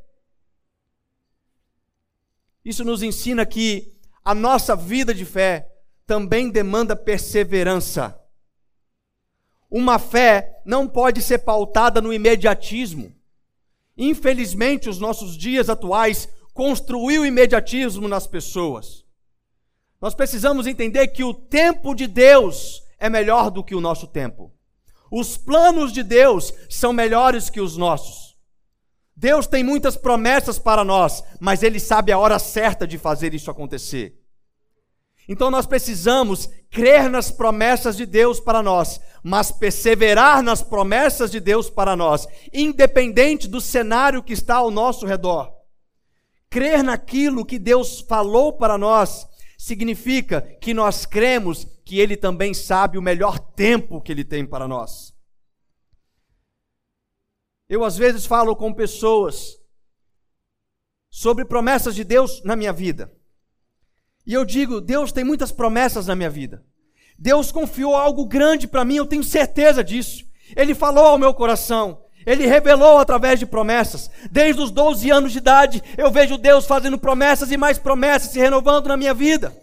Isso 2.64 2.84
nos 2.84 3.04
ensina 3.04 3.46
que 3.46 3.94
a 4.24 4.34
nossa 4.34 4.76
vida 4.76 5.14
de 5.14 5.24
fé 5.24 5.70
também 6.06 6.50
demanda 6.50 6.96
perseverança. 6.96 8.20
Uma 9.70 10.00
fé 10.00 10.62
não 10.66 10.88
pode 10.88 11.22
ser 11.22 11.40
pautada 11.40 12.02
no 12.02 12.14
imediatismo. 12.14 13.14
Infelizmente, 13.98 14.90
os 14.90 15.00
nossos 15.00 15.38
dias 15.38 15.70
atuais 15.70 16.28
construiu 16.54 17.22
o 17.22 17.26
imediatismo 17.26 18.08
nas 18.08 18.26
pessoas. 18.26 19.06
Nós 20.02 20.14
precisamos 20.14 20.68
entender 20.68 21.08
que 21.08 21.24
o 21.24 21.34
tempo 21.34 21.94
de 21.94 22.08
Deus 22.08 22.82
é 23.06 23.10
melhor 23.10 23.50
do 23.50 23.64
que 23.64 23.76
o 23.76 23.82
nosso 23.82 24.08
tempo. 24.08 24.52
Os 25.12 25.38
planos 25.38 25.94
de 25.94 26.04
Deus 26.04 26.54
são 26.70 26.92
melhores 26.92 27.50
que 27.50 27.62
os 27.62 27.78
nossos. 27.78 28.36
Deus 29.16 29.48
tem 29.48 29.64
muitas 29.64 29.96
promessas 29.96 30.60
para 30.60 30.84
nós, 30.84 31.24
mas 31.40 31.64
Ele 31.64 31.80
sabe 31.80 32.12
a 32.12 32.18
hora 32.18 32.38
certa 32.38 32.86
de 32.86 32.98
fazer 32.98 33.34
isso 33.34 33.50
acontecer. 33.50 34.20
Então 35.28 35.50
nós 35.50 35.66
precisamos 35.66 36.50
crer 36.70 37.10
nas 37.10 37.32
promessas 37.32 37.96
de 37.96 38.06
Deus 38.06 38.40
para 38.40 38.62
nós, 38.62 39.00
mas 39.24 39.52
perseverar 39.52 40.44
nas 40.44 40.62
promessas 40.62 41.32
de 41.32 41.40
Deus 41.40 41.70
para 41.70 41.96
nós, 41.96 42.28
independente 42.54 43.48
do 43.48 43.62
cenário 43.62 44.22
que 44.22 44.34
está 44.34 44.56
ao 44.56 44.70
nosso 44.70 45.06
redor. 45.06 45.52
Crer 46.50 46.84
naquilo 46.84 47.46
que 47.46 47.58
Deus 47.58 48.02
falou 48.02 48.54
para 48.54 48.78
nós 48.78 49.28
significa 49.58 50.42
que 50.42 50.74
nós 50.74 51.06
cremos 51.06 51.66
que 51.84 52.00
Ele 52.00 52.18
também 52.18 52.54
sabe 52.54 52.98
o 52.98 53.02
melhor 53.02 53.40
tempo 53.40 54.02
que 54.02 54.12
Ele 54.12 54.24
tem 54.24 54.46
para 54.46 54.68
nós. 54.68 55.14
Eu 57.68 57.84
às 57.84 57.98
vezes 57.98 58.26
falo 58.26 58.56
com 58.56 58.74
pessoas 58.74 59.60
sobre 61.10 61.46
promessas 61.46 61.96
de 61.96 62.04
Deus 62.04 62.44
na 62.44 62.56
minha 62.56 62.74
vida. 62.74 63.12
E 64.26 64.34
eu 64.34 64.46
digo: 64.46 64.82
Deus 64.82 65.12
tem 65.12 65.24
muitas 65.24 65.52
promessas 65.52 66.08
na 66.08 66.16
minha 66.16 66.30
vida. 66.30 66.66
Deus 67.18 67.52
confiou 67.52 67.96
algo 67.96 68.26
grande 68.26 68.68
para 68.68 68.86
mim, 68.86 68.98
eu 68.98 69.06
tenho 69.06 69.24
certeza 69.24 69.84
disso. 69.84 70.26
Ele 70.56 70.76
falou 70.76 71.06
ao 71.06 71.18
meu 71.18 71.34
coração. 71.34 72.05
Ele 72.26 72.48
revelou 72.48 72.98
através 72.98 73.40
de 73.40 73.46
promessas. 73.46 74.10
Desde 74.32 74.62
os 74.62 74.72
12 74.72 75.12
anos 75.12 75.32
de 75.32 75.38
idade, 75.38 75.84
eu 75.98 76.10
vejo 76.10 76.38
Deus 76.38 76.66
fazendo 76.66 76.98
promessas 76.98 77.52
e 77.52 77.58
mais 77.58 77.78
promessas 77.78 78.32
se 78.32 78.40
renovando 78.40 78.88
na 78.88 78.98
minha 78.98 79.14
vida. 79.14 79.56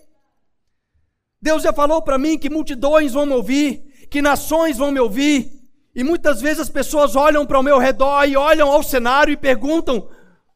Deus 1.40 1.62
já 1.64 1.72
falou 1.72 2.00
para 2.02 2.18
mim 2.18 2.38
que 2.38 2.48
multidões 2.48 3.12
vão 3.12 3.26
me 3.26 3.32
ouvir, 3.32 4.06
que 4.08 4.22
nações 4.22 4.78
vão 4.78 4.92
me 4.92 5.00
ouvir. 5.00 5.50
E 5.94 6.04
muitas 6.04 6.40
vezes 6.40 6.60
as 6.60 6.70
pessoas 6.70 7.16
olham 7.16 7.44
para 7.44 7.58
o 7.58 7.62
meu 7.62 7.78
redor 7.78 8.24
e 8.26 8.36
olham 8.36 8.70
ao 8.70 8.82
cenário 8.82 9.32
e 9.32 9.36
perguntam: 9.36 10.08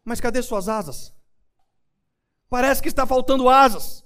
Mas 0.04 0.20
cadê 0.20 0.40
suas 0.42 0.68
asas? 0.68 1.12
Parece 2.48 2.80
que 2.80 2.88
está 2.88 3.04
faltando 3.04 3.48
asas. 3.48 4.04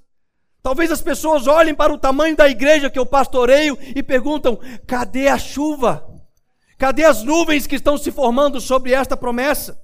Talvez 0.63 0.91
as 0.91 1.01
pessoas 1.01 1.47
olhem 1.47 1.75
para 1.75 1.93
o 1.93 1.99
tamanho 1.99 2.37
da 2.37 2.49
igreja 2.49 2.91
que 2.91 2.99
eu 2.99 3.07
pastoreio 3.07 3.79
e 3.95 4.03
perguntam: 4.03 4.59
cadê 4.87 5.29
a 5.29 5.39
chuva? 5.39 6.10
Cadê 6.81 7.05
as 7.05 7.23
nuvens 7.23 7.67
que 7.67 7.77
estão 7.77 7.99
se 7.99 8.11
formando 8.11 8.59
sobre 8.59 8.95
esta 8.95 9.15
promessa? 9.15 9.79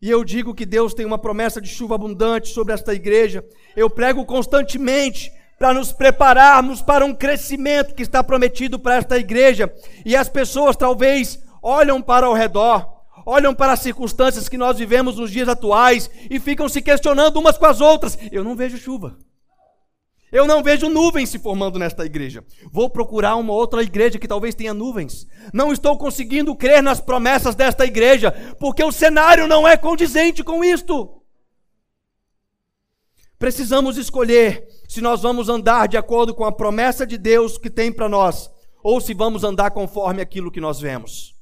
E 0.00 0.08
eu 0.08 0.22
digo 0.22 0.54
que 0.54 0.64
Deus 0.64 0.94
tem 0.94 1.04
uma 1.04 1.18
promessa 1.18 1.60
de 1.60 1.68
chuva 1.68 1.96
abundante 1.96 2.50
sobre 2.50 2.72
esta 2.72 2.94
igreja. 2.94 3.44
Eu 3.74 3.90
prego 3.90 4.24
constantemente 4.24 5.32
para 5.58 5.74
nos 5.74 5.90
prepararmos 5.90 6.80
para 6.80 7.04
um 7.04 7.12
crescimento 7.12 7.96
que 7.96 8.04
está 8.04 8.22
prometido 8.22 8.78
para 8.78 8.94
esta 8.94 9.18
igreja. 9.18 9.74
E 10.06 10.14
as 10.14 10.28
pessoas 10.28 10.76
talvez 10.76 11.42
olham 11.60 12.00
para 12.00 12.30
o 12.30 12.32
redor, 12.32 12.86
olham 13.26 13.52
para 13.52 13.72
as 13.72 13.80
circunstâncias 13.80 14.48
que 14.48 14.56
nós 14.56 14.78
vivemos 14.78 15.16
nos 15.16 15.32
dias 15.32 15.48
atuais 15.48 16.08
e 16.30 16.38
ficam 16.38 16.68
se 16.68 16.80
questionando 16.80 17.38
umas 17.38 17.58
com 17.58 17.66
as 17.66 17.80
outras. 17.80 18.16
Eu 18.30 18.44
não 18.44 18.54
vejo 18.54 18.78
chuva. 18.78 19.18
Eu 20.32 20.46
não 20.46 20.62
vejo 20.62 20.88
nuvens 20.88 21.28
se 21.28 21.38
formando 21.38 21.78
nesta 21.78 22.04
igreja. 22.04 22.44
Vou 22.70 22.88
procurar 22.88 23.36
uma 23.36 23.52
outra 23.52 23.82
igreja 23.82 24.18
que 24.18 24.28
talvez 24.28 24.54
tenha 24.54 24.72
nuvens. 24.72 25.26
Não 25.52 25.72
estou 25.72 25.98
conseguindo 25.98 26.54
crer 26.54 26.82
nas 26.82 27.00
promessas 27.00 27.54
desta 27.54 27.84
igreja, 27.84 28.30
porque 28.60 28.82
o 28.82 28.92
cenário 28.92 29.48
não 29.48 29.66
é 29.66 29.76
condizente 29.76 30.44
com 30.44 30.64
isto. 30.64 31.20
Precisamos 33.38 33.96
escolher 33.96 34.68
se 34.88 35.00
nós 35.00 35.22
vamos 35.22 35.48
andar 35.48 35.88
de 35.88 35.96
acordo 35.96 36.34
com 36.34 36.44
a 36.44 36.52
promessa 36.52 37.06
de 37.06 37.16
Deus 37.16 37.56
que 37.58 37.70
tem 37.70 37.90
para 37.90 38.08
nós, 38.08 38.50
ou 38.82 39.00
se 39.00 39.14
vamos 39.14 39.42
andar 39.42 39.70
conforme 39.70 40.20
aquilo 40.20 40.50
que 40.50 40.60
nós 40.60 40.78
vemos. 40.78 41.34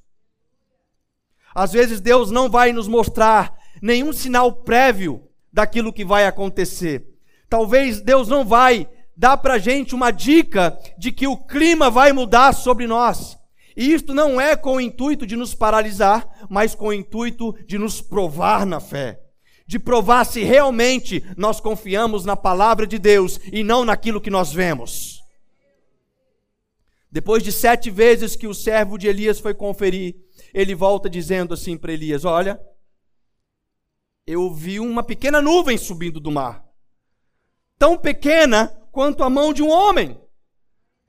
Às 1.55 1.73
vezes 1.73 2.01
Deus 2.01 2.31
não 2.31 2.49
vai 2.49 2.73
nos 2.73 2.87
mostrar 2.87 3.55
nenhum 3.83 4.13
sinal 4.13 4.53
prévio 4.53 5.29
daquilo 5.53 5.93
que 5.93 6.05
vai 6.05 6.25
acontecer. 6.25 7.18
Talvez 7.49 8.01
Deus 8.01 8.29
não 8.29 8.45
vai 8.45 8.89
dar 9.17 9.37
para 9.37 9.55
a 9.55 9.59
gente 9.59 9.95
uma 9.95 10.11
dica 10.11 10.79
de 10.97 11.11
que 11.11 11.27
o 11.27 11.37
clima 11.37 11.91
vai 11.91 12.13
mudar 12.13 12.53
sobre 12.53 12.87
nós. 12.87 13.39
E 13.77 13.93
isto 13.93 14.13
não 14.13 14.41
é 14.41 14.57
com 14.57 14.77
o 14.77 14.81
intuito 14.81 15.27
de 15.27 15.37
nos 15.37 15.55
paralisar, 15.55 16.29
mas 16.49 16.75
com 16.75 16.89
o 16.89 16.93
intuito 16.93 17.55
de 17.67 17.79
nos 17.79 18.01
provar 18.01 18.67
na 18.67 18.81
fé. 18.81 19.21
De 19.67 19.79
provar 19.79 20.25
se 20.25 20.43
realmente 20.43 21.25
nós 21.37 21.61
confiamos 21.61 22.25
na 22.25 22.37
palavra 22.37 22.87
de 22.87 22.99
Deus 22.99 23.39
e 23.53 23.63
não 23.63 23.85
naquilo 23.85 24.21
que 24.21 24.31
nós 24.31 24.53
vemos. 24.53 25.21
Depois 27.11 27.43
de 27.43 27.53
sete 27.53 27.91
vezes 27.91 28.37
que 28.37 28.47
o 28.47 28.55
servo 28.55 28.99
de 28.99 29.07
Elias 29.07 29.41
foi 29.41 29.55
conferir 29.55 30.17
ele 30.53 30.75
volta 30.75 31.09
dizendo 31.09 31.55
assim 31.55 31.77
para 31.77 31.93
Elias: 31.93 32.25
Olha, 32.25 32.61
eu 34.27 34.53
vi 34.53 34.81
uma 34.81 35.03
pequena 35.03 35.41
nuvem 35.41 35.77
subindo 35.77 36.21
do 36.21 36.31
mar, 36.31 36.65
tão 37.79 37.97
pequena 37.97 38.73
quanto 38.91 39.23
a 39.23 39.31
mão 39.31 39.53
de 39.53 39.63
um 39.63 39.71
homem. 39.71 40.19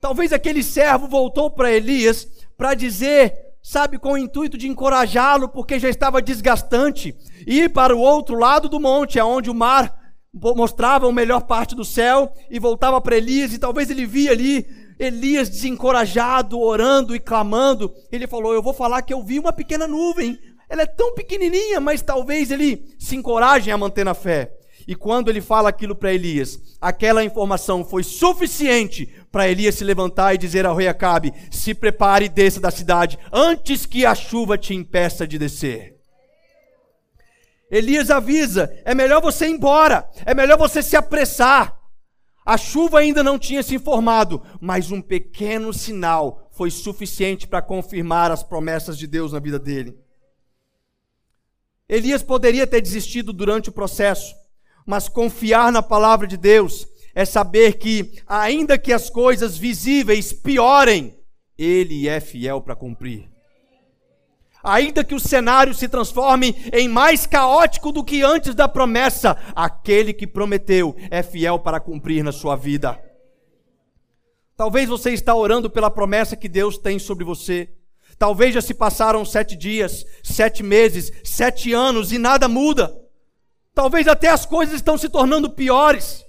Talvez 0.00 0.32
aquele 0.32 0.62
servo 0.62 1.06
voltou 1.08 1.50
para 1.50 1.72
Elias 1.72 2.26
para 2.56 2.74
dizer, 2.74 3.34
sabe, 3.62 3.98
com 3.98 4.12
o 4.12 4.18
intuito 4.18 4.56
de 4.56 4.68
encorajá-lo, 4.68 5.48
porque 5.48 5.78
já 5.78 5.88
estava 5.88 6.22
desgastante, 6.22 7.14
ir 7.46 7.70
para 7.72 7.94
o 7.94 8.00
outro 8.00 8.36
lado 8.36 8.68
do 8.68 8.80
monte, 8.80 9.18
aonde 9.18 9.50
o 9.50 9.54
mar 9.54 9.98
mostrava 10.32 11.08
a 11.08 11.12
melhor 11.12 11.42
parte 11.42 11.74
do 11.74 11.84
céu, 11.84 12.32
e 12.48 12.58
voltava 12.58 13.00
para 13.00 13.16
Elias, 13.16 13.52
e 13.52 13.58
talvez 13.58 13.90
ele 13.90 14.06
via 14.06 14.30
ali 14.30 14.66
Elias 15.00 15.48
desencorajado, 15.48 16.60
orando 16.60 17.16
e 17.16 17.18
clamando, 17.18 17.92
ele 18.12 18.26
falou: 18.26 18.52
Eu 18.52 18.62
vou 18.62 18.74
falar 18.74 19.00
que 19.00 19.14
eu 19.14 19.22
vi 19.22 19.38
uma 19.38 19.52
pequena 19.52 19.88
nuvem. 19.88 20.38
Ela 20.68 20.82
é 20.82 20.86
tão 20.86 21.14
pequenininha, 21.14 21.80
mas 21.80 22.02
talvez 22.02 22.50
ele 22.50 22.94
se 22.98 23.16
encoraje 23.16 23.70
a 23.70 23.78
manter 23.78 24.04
na 24.04 24.14
fé. 24.14 24.59
E 24.86 24.94
quando 24.94 25.28
ele 25.28 25.40
fala 25.40 25.68
aquilo 25.68 25.94
para 25.94 26.12
Elias, 26.12 26.58
aquela 26.80 27.24
informação 27.24 27.84
foi 27.84 28.02
suficiente 28.02 29.12
para 29.30 29.48
Elias 29.48 29.74
se 29.74 29.84
levantar 29.84 30.34
e 30.34 30.38
dizer 30.38 30.66
ao 30.66 30.76
rei 30.76 30.88
Acabe: 30.88 31.32
Se 31.50 31.74
prepare 31.74 32.26
e 32.26 32.28
desça 32.28 32.60
da 32.60 32.70
cidade 32.70 33.18
antes 33.32 33.86
que 33.86 34.04
a 34.04 34.14
chuva 34.14 34.58
te 34.58 34.74
impeça 34.74 35.26
de 35.26 35.38
descer. 35.38 36.00
Elias 37.70 38.10
avisa: 38.10 38.72
é 38.84 38.94
melhor 38.94 39.22
você 39.22 39.46
ir 39.46 39.50
embora, 39.50 40.08
é 40.26 40.34
melhor 40.34 40.58
você 40.58 40.82
se 40.82 40.96
apressar. 40.96 41.78
A 42.44 42.56
chuva 42.56 42.98
ainda 42.98 43.22
não 43.22 43.38
tinha 43.38 43.62
se 43.62 43.76
informado, 43.76 44.42
mas 44.60 44.90
um 44.90 45.00
pequeno 45.00 45.72
sinal 45.72 46.48
foi 46.50 46.70
suficiente 46.70 47.46
para 47.46 47.62
confirmar 47.62 48.30
as 48.30 48.42
promessas 48.42 48.98
de 48.98 49.06
Deus 49.06 49.32
na 49.32 49.38
vida 49.38 49.58
dele. 49.58 49.96
Elias 51.88 52.22
poderia 52.22 52.66
ter 52.66 52.80
desistido 52.80 53.32
durante 53.32 53.68
o 53.68 53.72
processo, 53.72 54.34
mas 54.90 55.08
confiar 55.08 55.70
na 55.70 55.84
palavra 55.84 56.26
de 56.26 56.36
Deus 56.36 56.84
é 57.14 57.24
saber 57.24 57.74
que, 57.74 58.20
ainda 58.26 58.76
que 58.76 58.92
as 58.92 59.08
coisas 59.08 59.56
visíveis 59.56 60.32
piorem, 60.32 61.16
Ele 61.56 62.08
é 62.08 62.18
fiel 62.18 62.60
para 62.60 62.74
cumprir. 62.74 63.30
Ainda 64.64 65.04
que 65.04 65.14
o 65.14 65.20
cenário 65.20 65.72
se 65.74 65.88
transforme 65.88 66.56
em 66.72 66.88
mais 66.88 67.24
caótico 67.24 67.92
do 67.92 68.02
que 68.02 68.22
antes 68.22 68.52
da 68.52 68.66
promessa, 68.66 69.38
aquele 69.54 70.12
que 70.12 70.26
prometeu 70.26 70.96
é 71.08 71.22
fiel 71.22 71.60
para 71.60 71.78
cumprir 71.78 72.24
na 72.24 72.32
sua 72.32 72.56
vida. 72.56 73.00
Talvez 74.56 74.88
você 74.88 75.12
está 75.12 75.36
orando 75.36 75.70
pela 75.70 75.88
promessa 75.88 76.34
que 76.34 76.48
Deus 76.48 76.76
tem 76.76 76.98
sobre 76.98 77.24
você. 77.24 77.68
Talvez 78.18 78.54
já 78.54 78.60
se 78.60 78.74
passaram 78.74 79.24
sete 79.24 79.54
dias, 79.54 80.04
sete 80.20 80.64
meses, 80.64 81.12
sete 81.22 81.72
anos 81.72 82.10
e 82.10 82.18
nada 82.18 82.48
muda. 82.48 83.00
Talvez 83.80 84.06
até 84.06 84.28
as 84.28 84.44
coisas 84.44 84.74
estão 84.74 84.98
se 84.98 85.08
tornando 85.08 85.48
piores. 85.48 86.22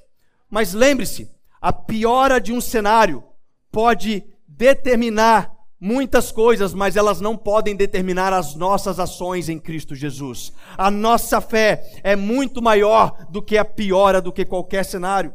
Mas 0.49 0.73
lembre-se, 0.73 1.29
a 1.59 1.73
piora 1.73 2.39
de 2.39 2.53
um 2.53 2.61
cenário 2.61 3.21
pode 3.69 4.23
determinar 4.47 5.51
muitas 5.77 6.31
coisas, 6.31 6.73
mas 6.73 6.95
elas 6.95 7.19
não 7.19 7.35
podem 7.35 7.75
determinar 7.75 8.31
as 8.31 8.55
nossas 8.55 9.01
ações 9.01 9.49
em 9.49 9.59
Cristo 9.59 9.93
Jesus. 9.93 10.53
A 10.77 10.89
nossa 10.89 11.41
fé 11.41 11.99
é 12.05 12.15
muito 12.15 12.61
maior 12.61 13.27
do 13.29 13.41
que 13.41 13.57
a 13.57 13.65
piora 13.65 14.21
do 14.21 14.31
que 14.31 14.45
qualquer 14.45 14.85
cenário. 14.85 15.33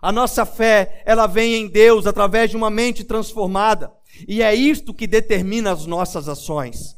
A 0.00 0.12
nossa 0.12 0.46
fé, 0.46 1.02
ela 1.04 1.26
vem 1.26 1.56
em 1.56 1.66
Deus 1.66 2.06
através 2.06 2.50
de 2.50 2.56
uma 2.56 2.70
mente 2.70 3.02
transformada, 3.02 3.92
e 4.28 4.40
é 4.40 4.54
isto 4.54 4.94
que 4.94 5.04
determina 5.04 5.72
as 5.72 5.84
nossas 5.84 6.28
ações. 6.28 6.96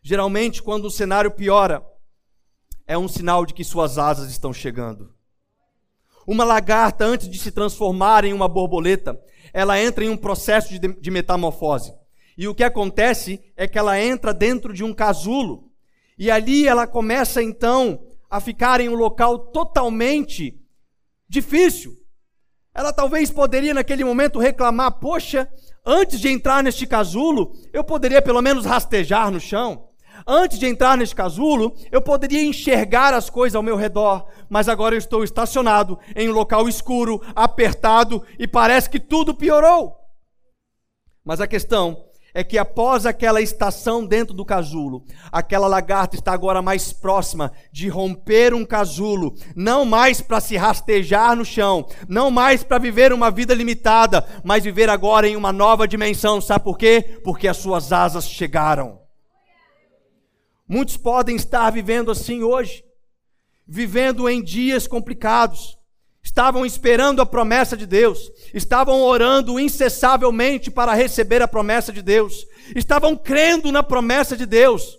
Geralmente, 0.00 0.62
quando 0.62 0.86
o 0.86 0.90
cenário 0.90 1.30
piora, 1.30 1.84
é 2.90 2.98
um 2.98 3.06
sinal 3.06 3.46
de 3.46 3.54
que 3.54 3.62
suas 3.62 3.98
asas 3.98 4.32
estão 4.32 4.52
chegando. 4.52 5.14
Uma 6.26 6.42
lagarta, 6.42 7.04
antes 7.04 7.30
de 7.30 7.38
se 7.38 7.52
transformar 7.52 8.24
em 8.24 8.32
uma 8.32 8.48
borboleta, 8.48 9.16
ela 9.52 9.80
entra 9.80 10.04
em 10.04 10.08
um 10.08 10.16
processo 10.16 10.76
de, 10.76 10.80
de 11.00 11.08
metamorfose. 11.08 11.94
E 12.36 12.48
o 12.48 12.54
que 12.54 12.64
acontece 12.64 13.40
é 13.56 13.68
que 13.68 13.78
ela 13.78 14.00
entra 14.00 14.34
dentro 14.34 14.72
de 14.74 14.82
um 14.82 14.92
casulo. 14.92 15.70
E 16.18 16.32
ali 16.32 16.66
ela 16.66 16.84
começa 16.84 17.40
então 17.40 18.04
a 18.28 18.40
ficar 18.40 18.80
em 18.80 18.88
um 18.88 18.96
local 18.96 19.38
totalmente 19.38 20.60
difícil. 21.28 21.96
Ela 22.74 22.92
talvez 22.92 23.30
poderia 23.30 23.72
naquele 23.72 24.02
momento 24.02 24.40
reclamar: 24.40 24.98
Poxa, 24.98 25.48
antes 25.86 26.18
de 26.18 26.28
entrar 26.28 26.60
neste 26.60 26.88
casulo, 26.88 27.52
eu 27.72 27.84
poderia 27.84 28.20
pelo 28.20 28.42
menos 28.42 28.64
rastejar 28.64 29.30
no 29.30 29.38
chão. 29.38 29.89
Antes 30.26 30.58
de 30.58 30.66
entrar 30.66 30.96
neste 30.96 31.14
casulo, 31.14 31.74
eu 31.90 32.02
poderia 32.02 32.42
enxergar 32.42 33.14
as 33.14 33.30
coisas 33.30 33.56
ao 33.56 33.62
meu 33.62 33.76
redor, 33.76 34.26
mas 34.48 34.68
agora 34.68 34.94
eu 34.94 34.98
estou 34.98 35.24
estacionado 35.24 35.98
em 36.14 36.28
um 36.28 36.32
local 36.32 36.68
escuro, 36.68 37.20
apertado 37.34 38.22
e 38.38 38.46
parece 38.46 38.88
que 38.88 39.00
tudo 39.00 39.34
piorou. 39.34 39.96
Mas 41.24 41.40
a 41.40 41.46
questão 41.46 42.04
é 42.32 42.44
que 42.44 42.58
após 42.58 43.06
aquela 43.06 43.40
estação 43.40 44.06
dentro 44.06 44.34
do 44.34 44.44
casulo, 44.44 45.04
aquela 45.32 45.66
lagarta 45.66 46.16
está 46.16 46.32
agora 46.32 46.62
mais 46.62 46.92
próxima 46.92 47.52
de 47.72 47.88
romper 47.88 48.54
um 48.54 48.64
casulo, 48.64 49.34
não 49.56 49.84
mais 49.84 50.20
para 50.20 50.40
se 50.40 50.56
rastejar 50.56 51.34
no 51.36 51.44
chão, 51.44 51.86
não 52.08 52.30
mais 52.30 52.62
para 52.62 52.78
viver 52.78 53.12
uma 53.12 53.30
vida 53.30 53.54
limitada, 53.54 54.24
mas 54.44 54.64
viver 54.64 54.88
agora 54.88 55.28
em 55.28 55.36
uma 55.36 55.52
nova 55.52 55.88
dimensão. 55.88 56.40
Sabe 56.40 56.64
por 56.64 56.78
quê? 56.78 57.20
Porque 57.24 57.48
as 57.48 57.56
suas 57.56 57.92
asas 57.92 58.28
chegaram. 58.28 58.99
Muitos 60.72 60.96
podem 60.96 61.34
estar 61.34 61.68
vivendo 61.70 62.12
assim 62.12 62.44
hoje, 62.44 62.84
vivendo 63.66 64.28
em 64.28 64.40
dias 64.40 64.86
complicados. 64.86 65.76
Estavam 66.22 66.64
esperando 66.64 67.20
a 67.20 67.26
promessa 67.26 67.76
de 67.76 67.84
Deus, 67.84 68.30
estavam 68.54 69.02
orando 69.02 69.58
incessavelmente 69.58 70.70
para 70.70 70.94
receber 70.94 71.42
a 71.42 71.48
promessa 71.48 71.92
de 71.92 72.00
Deus, 72.00 72.46
estavam 72.76 73.16
crendo 73.16 73.72
na 73.72 73.82
promessa 73.82 74.36
de 74.36 74.46
Deus, 74.46 74.96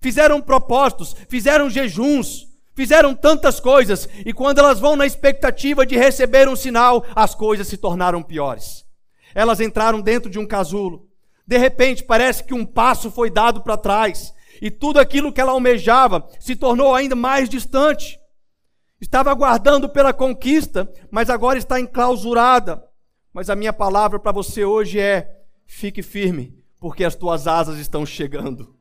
fizeram 0.00 0.40
propósitos, 0.40 1.14
fizeram 1.28 1.70
jejuns, 1.70 2.48
fizeram 2.74 3.14
tantas 3.14 3.60
coisas, 3.60 4.08
e 4.26 4.32
quando 4.32 4.58
elas 4.58 4.80
vão 4.80 4.96
na 4.96 5.06
expectativa 5.06 5.86
de 5.86 5.96
receber 5.96 6.48
um 6.48 6.56
sinal, 6.56 7.06
as 7.14 7.36
coisas 7.36 7.68
se 7.68 7.76
tornaram 7.76 8.20
piores. 8.20 8.84
Elas 9.32 9.60
entraram 9.60 10.00
dentro 10.00 10.28
de 10.28 10.40
um 10.40 10.46
casulo, 10.46 11.06
de 11.46 11.56
repente 11.56 12.02
parece 12.02 12.42
que 12.42 12.52
um 12.52 12.66
passo 12.66 13.12
foi 13.12 13.30
dado 13.30 13.60
para 13.60 13.76
trás, 13.76 14.34
e 14.60 14.70
tudo 14.70 14.98
aquilo 14.98 15.32
que 15.32 15.40
ela 15.40 15.52
almejava 15.52 16.28
se 16.38 16.56
tornou 16.56 16.94
ainda 16.94 17.14
mais 17.14 17.48
distante. 17.48 18.18
Estava 19.00 19.30
aguardando 19.30 19.88
pela 19.88 20.12
conquista, 20.12 20.90
mas 21.10 21.30
agora 21.30 21.58
está 21.58 21.78
enclausurada. 21.78 22.82
Mas 23.32 23.48
a 23.48 23.54
minha 23.54 23.72
palavra 23.72 24.18
para 24.18 24.32
você 24.32 24.64
hoje 24.64 24.98
é: 24.98 25.30
fique 25.66 26.02
firme, 26.02 26.58
porque 26.80 27.04
as 27.04 27.14
tuas 27.14 27.46
asas 27.46 27.78
estão 27.78 28.04
chegando. 28.04 28.74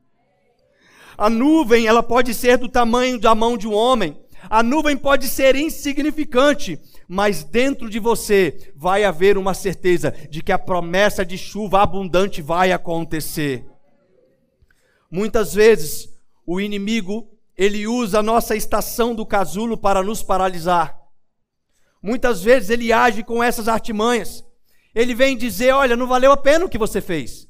A 1.17 1.29
nuvem, 1.29 1.87
ela 1.87 2.03
pode 2.03 2.33
ser 2.33 2.57
do 2.57 2.69
tamanho 2.69 3.19
da 3.19 3.33
mão 3.33 3.57
de 3.57 3.67
um 3.67 3.73
homem. 3.73 4.17
A 4.49 4.61
nuvem 4.61 4.95
pode 4.95 5.27
ser 5.27 5.55
insignificante, 5.55 6.79
mas 7.07 7.43
dentro 7.43 7.89
de 7.89 7.99
você 7.99 8.71
vai 8.75 9.03
haver 9.03 9.37
uma 9.37 9.53
certeza 9.53 10.13
de 10.29 10.43
que 10.43 10.51
a 10.51 10.59
promessa 10.59 11.25
de 11.25 11.37
chuva 11.37 11.81
abundante 11.81 12.41
vai 12.41 12.71
acontecer. 12.71 13.65
Muitas 15.09 15.53
vezes 15.53 16.09
o 16.45 16.59
inimigo 16.59 17.29
ele 17.57 17.87
usa 17.87 18.19
a 18.19 18.23
nossa 18.23 18.55
estação 18.55 19.15
do 19.15 19.25
casulo 19.25 19.77
para 19.77 20.03
nos 20.03 20.21
paralisar. 20.21 20.97
Muitas 22.01 22.43
vezes 22.43 22.69
ele 22.69 22.93
age 22.93 23.23
com 23.23 23.43
essas 23.43 23.67
artimanhas. 23.67 24.43
Ele 24.93 25.15
vem 25.15 25.35
dizer: 25.35 25.73
Olha, 25.73 25.95
não 25.95 26.07
valeu 26.07 26.31
a 26.31 26.37
pena 26.37 26.65
o 26.65 26.69
que 26.69 26.77
você 26.77 27.01
fez. 27.01 27.47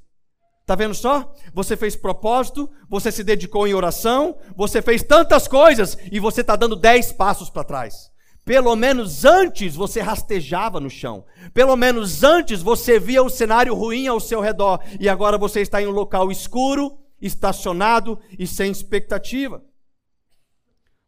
Tá 0.66 0.76
vendo 0.76 0.94
só? 0.94 1.34
Você 1.54 1.78
fez 1.78 1.96
propósito, 1.96 2.70
você 2.90 3.12
se 3.12 3.24
dedicou 3.24 3.66
em 3.68 3.74
oração, 3.74 4.38
você 4.56 4.82
fez 4.82 5.02
tantas 5.02 5.48
coisas 5.48 5.98
e 6.12 6.20
você 6.20 6.42
está 6.42 6.56
dando 6.58 6.76
dez 6.76 7.12
passos 7.12 7.50
para 7.50 7.64
trás. 7.64 8.12
Pelo 8.44 8.76
menos 8.76 9.26
antes 9.26 9.76
você 9.76 10.02
rastejava 10.02 10.80
no 10.80 10.90
chão. 10.90 11.26
Pelo 11.54 11.76
menos 11.76 12.24
antes 12.24 12.62
você 12.62 13.00
via 13.00 13.24
o 13.24 13.30
cenário 13.30 13.74
ruim 13.74 14.08
ao 14.08 14.20
seu 14.20 14.40
redor. 14.42 14.80
E 15.00 15.08
agora 15.10 15.38
você 15.38 15.62
está 15.62 15.82
em 15.82 15.88
um 15.88 15.92
local 15.92 16.32
escuro, 16.32 16.98
estacionado 17.22 18.20
e 18.38 18.46
sem 18.46 18.72
expectativa. 18.72 19.64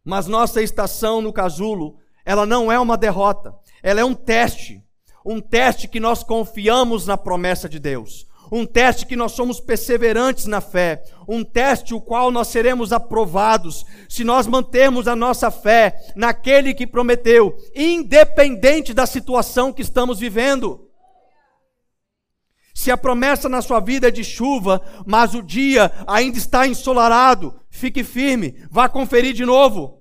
Mas 0.04 0.26
nossa 0.26 0.62
estação 0.62 1.20
no 1.20 1.32
casulo, 1.32 1.98
ela 2.24 2.46
não 2.46 2.70
é 2.70 2.78
uma 2.78 2.96
derrota, 2.96 3.54
ela 3.82 4.00
é 4.00 4.04
um 4.04 4.14
teste. 4.14 4.82
Um 5.24 5.40
teste 5.40 5.86
que 5.86 6.00
nós 6.00 6.24
confiamos 6.24 7.06
na 7.06 7.16
promessa 7.16 7.68
de 7.68 7.78
Deus 7.78 8.30
um 8.50 8.66
teste 8.66 9.06
que 9.06 9.14
nós 9.14 9.32
somos 9.32 9.60
perseverantes 9.60 10.46
na 10.46 10.60
fé, 10.60 11.02
um 11.28 11.44
teste 11.44 11.94
o 11.94 12.00
qual 12.00 12.30
nós 12.30 12.48
seremos 12.48 12.92
aprovados 12.92 13.86
se 14.08 14.24
nós 14.24 14.46
mantermos 14.46 15.06
a 15.06 15.14
nossa 15.14 15.50
fé 15.50 16.12
naquele 16.16 16.74
que 16.74 16.86
prometeu, 16.86 17.56
independente 17.74 18.92
da 18.92 19.06
situação 19.06 19.72
que 19.72 19.82
estamos 19.82 20.18
vivendo. 20.18 20.89
Se 22.74 22.90
a 22.90 22.96
promessa 22.96 23.48
na 23.48 23.60
sua 23.60 23.80
vida 23.80 24.08
é 24.08 24.10
de 24.10 24.24
chuva, 24.24 24.80
mas 25.06 25.34
o 25.34 25.42
dia 25.42 25.92
ainda 26.06 26.38
está 26.38 26.66
ensolarado, 26.66 27.58
fique 27.68 28.04
firme, 28.04 28.64
vá 28.70 28.88
conferir 28.88 29.34
de 29.34 29.44
novo. 29.44 30.00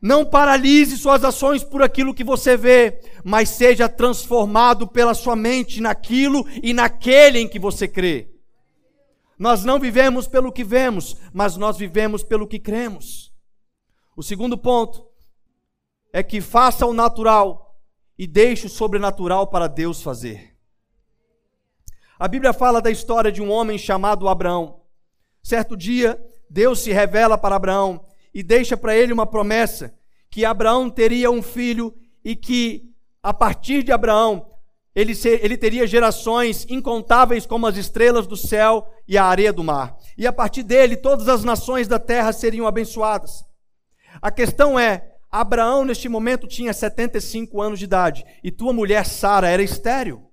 Não 0.00 0.24
paralise 0.24 0.98
suas 0.98 1.24
ações 1.24 1.64
por 1.64 1.82
aquilo 1.82 2.12
que 2.12 2.22
você 2.22 2.58
vê, 2.58 3.00
mas 3.24 3.48
seja 3.48 3.88
transformado 3.88 4.86
pela 4.86 5.14
sua 5.14 5.34
mente 5.34 5.80
naquilo 5.80 6.46
e 6.62 6.74
naquele 6.74 7.38
em 7.38 7.48
que 7.48 7.58
você 7.58 7.88
crê. 7.88 8.30
Nós 9.38 9.64
não 9.64 9.80
vivemos 9.80 10.28
pelo 10.28 10.52
que 10.52 10.62
vemos, 10.62 11.16
mas 11.32 11.56
nós 11.56 11.78
vivemos 11.78 12.22
pelo 12.22 12.46
que 12.46 12.58
cremos. 12.58 13.32
O 14.16 14.22
segundo 14.22 14.56
ponto 14.56 15.06
é 16.12 16.22
que 16.22 16.40
faça 16.40 16.86
o 16.86 16.92
natural 16.92 17.80
e 18.16 18.26
deixe 18.26 18.66
o 18.66 18.70
sobrenatural 18.70 19.46
para 19.46 19.66
Deus 19.66 20.02
fazer. 20.02 20.53
A 22.18 22.28
Bíblia 22.28 22.52
fala 22.52 22.80
da 22.80 22.90
história 22.90 23.32
de 23.32 23.42
um 23.42 23.50
homem 23.50 23.76
chamado 23.76 24.28
Abraão. 24.28 24.80
Certo 25.42 25.76
dia, 25.76 26.20
Deus 26.48 26.80
se 26.80 26.92
revela 26.92 27.36
para 27.36 27.56
Abraão 27.56 28.04
e 28.32 28.42
deixa 28.42 28.76
para 28.76 28.96
ele 28.96 29.12
uma 29.12 29.26
promessa 29.26 29.94
que 30.30 30.44
Abraão 30.44 30.88
teria 30.88 31.30
um 31.30 31.42
filho 31.42 31.92
e 32.24 32.36
que 32.36 32.90
a 33.22 33.34
partir 33.34 33.82
de 33.82 33.92
Abraão 33.92 34.46
ele, 34.94 35.14
ser, 35.14 35.44
ele 35.44 35.56
teria 35.56 35.86
gerações 35.86 36.64
incontáveis 36.68 37.46
como 37.46 37.66
as 37.66 37.76
estrelas 37.76 38.26
do 38.26 38.36
céu 38.36 38.88
e 39.08 39.18
a 39.18 39.24
areia 39.24 39.52
do 39.52 39.64
mar. 39.64 39.96
E 40.16 40.26
a 40.26 40.32
partir 40.32 40.62
dele 40.62 40.96
todas 40.96 41.28
as 41.28 41.42
nações 41.42 41.88
da 41.88 41.98
terra 41.98 42.32
seriam 42.32 42.66
abençoadas. 42.66 43.44
A 44.22 44.30
questão 44.30 44.78
é, 44.78 45.14
Abraão 45.30 45.84
neste 45.84 46.08
momento 46.08 46.46
tinha 46.46 46.72
75 46.72 47.60
anos 47.60 47.80
de 47.80 47.86
idade 47.86 48.24
e 48.42 48.52
tua 48.52 48.72
mulher 48.72 49.04
Sara 49.04 49.48
era 49.48 49.62
estéril. 49.62 50.30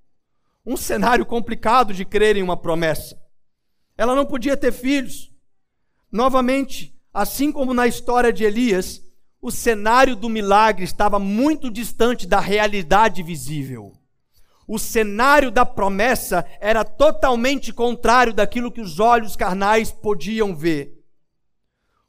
Um 0.65 0.77
cenário 0.77 1.25
complicado 1.25 1.93
de 1.93 2.05
crer 2.05 2.37
em 2.37 2.43
uma 2.43 2.57
promessa. 2.57 3.19
Ela 3.97 4.15
não 4.15 4.25
podia 4.25 4.55
ter 4.55 4.71
filhos. 4.71 5.31
Novamente, 6.11 6.91
Assim 7.13 7.51
como 7.51 7.73
na 7.73 7.87
história 7.87 8.31
de 8.31 8.45
Elias, 8.45 9.01
o 9.41 9.51
cenário 9.51 10.15
do 10.15 10.29
milagre 10.29 10.85
estava 10.85 11.19
muito 11.19 11.69
distante 11.69 12.25
da 12.25 12.39
realidade 12.39 13.21
visível. 13.21 13.91
O 14.65 14.79
cenário 14.79 15.51
da 15.51 15.65
promessa 15.65 16.45
era 16.61 16.85
totalmente 16.85 17.73
contrário 17.73 18.33
daquilo 18.33 18.71
que 18.71 18.79
os 18.79 18.97
olhos 18.97 19.35
carnais 19.35 19.91
podiam 19.91 20.55
ver. 20.55 21.03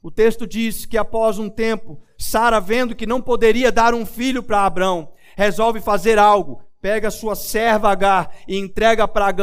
O 0.01 0.09
texto 0.09 0.47
diz 0.47 0.85
que 0.85 0.97
após 0.97 1.37
um 1.37 1.49
tempo, 1.49 2.01
Sara, 2.17 2.61
vendo 2.61 2.95
que 2.95 3.05
não 3.05 3.21
poderia 3.21 3.73
dar 3.73 3.93
um 3.93 4.05
filho 4.05 4.41
para 4.41 4.65
Abraão, 4.65 5.11
resolve 5.35 5.81
fazer 5.81 6.17
algo, 6.17 6.63
pega 6.83 7.09
sua 7.09 7.33
serva 7.33 7.89
Agar 7.89 8.35
e 8.47 8.57
entrega 8.57 9.07
para 9.07 9.33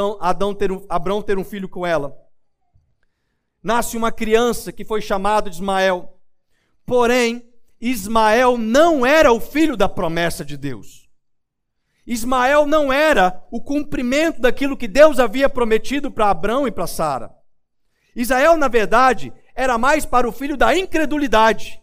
Abraão 0.89 1.23
ter 1.23 1.39
um 1.39 1.45
filho 1.45 1.69
com 1.69 1.85
ela 1.85 2.21
nasce 3.63 3.97
uma 3.97 4.11
criança 4.11 4.73
que 4.73 4.85
foi 4.85 5.01
chamado 5.01 5.51
de 5.51 5.57
Ismael. 5.57 6.19
Porém, 6.87 7.49
Ismael 7.81 8.59
não 8.59 9.05
era 9.05 9.33
o 9.33 9.41
filho 9.41 9.77
da 9.77 9.89
promessa 9.89 10.45
de 10.45 10.57
Deus. 10.57 11.09
Ismael 12.07 12.67
não 12.67 12.93
era 12.93 13.45
o 13.51 13.61
cumprimento 13.61 14.41
daquilo 14.41 14.77
que 14.77 14.89
Deus 14.89 15.19
havia 15.19 15.49
prometido 15.49 16.11
para 16.11 16.31
Abraão 16.31 16.67
e 16.67 16.71
para 16.71 16.87
Sara. 16.87 17.31
Israel, 18.17 18.57
na 18.57 18.67
verdade, 18.67 19.33
era 19.55 19.79
mais 19.79 20.05
para 20.05 20.29
o 20.29 20.33
filho 20.33 20.57
da 20.57 20.77
incredulidade, 20.77 21.81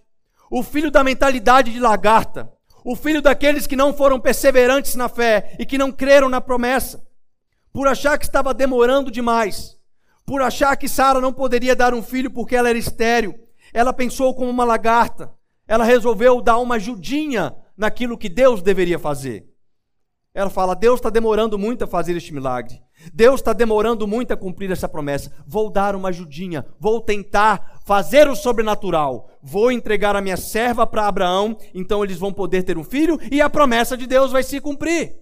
o 0.51 0.61
filho 0.61 0.91
da 0.91 1.03
mentalidade 1.03 1.71
de 1.71 1.79
lagarta, 1.79 2.51
o 2.87 2.95
filho 2.95 3.21
daqueles 3.21 3.67
que 3.67 3.75
não 3.75 3.93
foram 3.93 4.19
perseverantes 4.19 4.95
na 4.95 5.07
fé 5.09 5.55
e 5.59 5.65
que 5.65 5.77
não 5.77 5.91
creram 5.91 6.29
na 6.29 6.41
promessa, 6.41 7.05
por 7.71 7.87
achar 7.87 8.17
que 8.17 8.25
estava 8.25 8.53
demorando 8.53 9.11
demais 9.11 9.77
por 10.27 10.41
achar 10.41 10.75
que 10.75 10.89
Sara 10.89 11.21
não 11.21 11.31
poderia 11.31 11.73
dar 11.73 11.93
um 11.93 12.03
filho 12.03 12.29
porque 12.29 12.53
ela 12.53 12.67
era 12.67 12.77
estéril. 12.77 13.33
Ela 13.73 13.93
pensou 13.93 14.35
como 14.35 14.51
uma 14.51 14.65
lagarta. 14.65 15.33
Ela 15.65 15.85
resolveu 15.85 16.41
dar 16.41 16.57
uma 16.57 16.75
ajudinha 16.75 17.55
naquilo 17.77 18.17
que 18.17 18.27
Deus 18.27 18.61
deveria 18.61 18.99
fazer. 18.99 19.47
Ela 20.37 20.51
fala: 20.51 20.75
Deus 20.75 20.99
está 20.99 21.09
demorando 21.09 21.57
muito 21.57 21.83
a 21.83 21.87
fazer 21.87 22.15
este 22.15 22.31
milagre. 22.31 22.79
Deus 23.11 23.39
está 23.39 23.53
demorando 23.53 24.05
muito 24.05 24.31
a 24.31 24.37
cumprir 24.37 24.69
essa 24.69 24.87
promessa. 24.87 25.31
Vou 25.47 25.67
dar 25.67 25.95
uma 25.95 26.09
ajudinha. 26.09 26.63
Vou 26.79 27.01
tentar 27.01 27.81
fazer 27.87 28.27
o 28.27 28.35
sobrenatural. 28.35 29.31
Vou 29.41 29.71
entregar 29.71 30.15
a 30.15 30.21
minha 30.21 30.37
serva 30.37 30.85
para 30.85 31.07
Abraão. 31.07 31.57
Então 31.73 32.03
eles 32.03 32.19
vão 32.19 32.31
poder 32.31 32.61
ter 32.61 32.77
um 32.77 32.83
filho 32.83 33.19
e 33.31 33.41
a 33.41 33.49
promessa 33.49 33.97
de 33.97 34.05
Deus 34.05 34.31
vai 34.31 34.43
se 34.43 34.61
cumprir. 34.61 35.15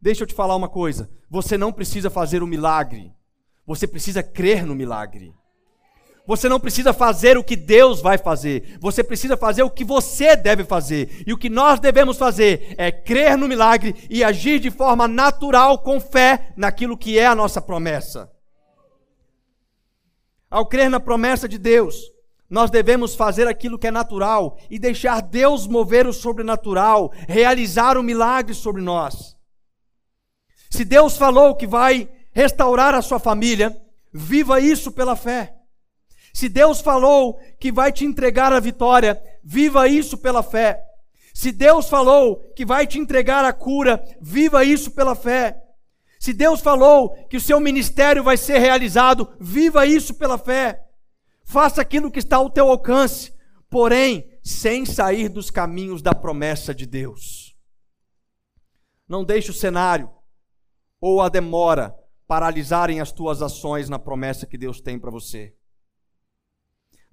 Deixa 0.00 0.22
eu 0.22 0.26
te 0.26 0.32
falar 0.32 0.56
uma 0.56 0.70
coisa. 0.70 1.10
Você 1.28 1.58
não 1.58 1.70
precisa 1.70 2.08
fazer 2.08 2.40
o 2.40 2.46
um 2.46 2.48
milagre. 2.48 3.12
Você 3.66 3.86
precisa 3.86 4.22
crer 4.22 4.64
no 4.64 4.74
milagre. 4.74 5.34
Você 6.30 6.48
não 6.48 6.60
precisa 6.60 6.92
fazer 6.92 7.36
o 7.36 7.42
que 7.42 7.56
Deus 7.56 8.00
vai 8.00 8.16
fazer. 8.16 8.78
Você 8.78 9.02
precisa 9.02 9.36
fazer 9.36 9.64
o 9.64 9.70
que 9.70 9.82
você 9.82 10.36
deve 10.36 10.62
fazer. 10.62 11.24
E 11.26 11.32
o 11.32 11.36
que 11.36 11.50
nós 11.50 11.80
devemos 11.80 12.16
fazer 12.16 12.72
é 12.78 12.92
crer 12.92 13.36
no 13.36 13.48
milagre 13.48 13.96
e 14.08 14.22
agir 14.22 14.60
de 14.60 14.70
forma 14.70 15.08
natural, 15.08 15.80
com 15.80 15.98
fé, 16.00 16.52
naquilo 16.56 16.96
que 16.96 17.18
é 17.18 17.26
a 17.26 17.34
nossa 17.34 17.60
promessa. 17.60 18.30
Ao 20.48 20.64
crer 20.64 20.88
na 20.88 21.00
promessa 21.00 21.48
de 21.48 21.58
Deus, 21.58 21.96
nós 22.48 22.70
devemos 22.70 23.16
fazer 23.16 23.48
aquilo 23.48 23.76
que 23.76 23.88
é 23.88 23.90
natural 23.90 24.56
e 24.70 24.78
deixar 24.78 25.20
Deus 25.20 25.66
mover 25.66 26.06
o 26.06 26.12
sobrenatural, 26.12 27.12
realizar 27.26 27.98
o 27.98 28.04
milagre 28.04 28.54
sobre 28.54 28.80
nós. 28.80 29.36
Se 30.70 30.84
Deus 30.84 31.16
falou 31.16 31.56
que 31.56 31.66
vai 31.66 32.08
restaurar 32.30 32.94
a 32.94 33.02
sua 33.02 33.18
família, 33.18 33.76
viva 34.12 34.60
isso 34.60 34.92
pela 34.92 35.16
fé. 35.16 35.56
Se 36.32 36.48
Deus 36.48 36.80
falou 36.80 37.38
que 37.58 37.72
vai 37.72 37.92
te 37.92 38.04
entregar 38.04 38.52
a 38.52 38.60
vitória, 38.60 39.20
viva 39.42 39.88
isso 39.88 40.18
pela 40.18 40.42
fé. 40.42 40.84
Se 41.34 41.52
Deus 41.52 41.88
falou 41.88 42.52
que 42.54 42.64
vai 42.64 42.86
te 42.86 42.98
entregar 42.98 43.44
a 43.44 43.52
cura, 43.52 44.02
viva 44.20 44.64
isso 44.64 44.90
pela 44.90 45.14
fé. 45.14 45.60
Se 46.18 46.32
Deus 46.32 46.60
falou 46.60 47.10
que 47.28 47.36
o 47.36 47.40
seu 47.40 47.58
ministério 47.58 48.22
vai 48.22 48.36
ser 48.36 48.58
realizado, 48.58 49.28
viva 49.40 49.86
isso 49.86 50.14
pela 50.14 50.36
fé. 50.36 50.84
Faça 51.44 51.80
aquilo 51.80 52.10
que 52.10 52.18
está 52.18 52.36
ao 52.36 52.50
teu 52.50 52.68
alcance, 52.68 53.32
porém, 53.68 54.30
sem 54.42 54.84
sair 54.84 55.28
dos 55.28 55.50
caminhos 55.50 56.02
da 56.02 56.14
promessa 56.14 56.74
de 56.74 56.86
Deus. 56.86 57.56
Não 59.08 59.24
deixe 59.24 59.50
o 59.50 59.54
cenário 59.54 60.10
ou 61.00 61.20
a 61.20 61.28
demora 61.28 61.96
paralisarem 62.26 63.00
as 63.00 63.10
tuas 63.10 63.42
ações 63.42 63.88
na 63.88 63.98
promessa 63.98 64.46
que 64.46 64.58
Deus 64.58 64.80
tem 64.80 64.98
para 64.98 65.10
você. 65.10 65.54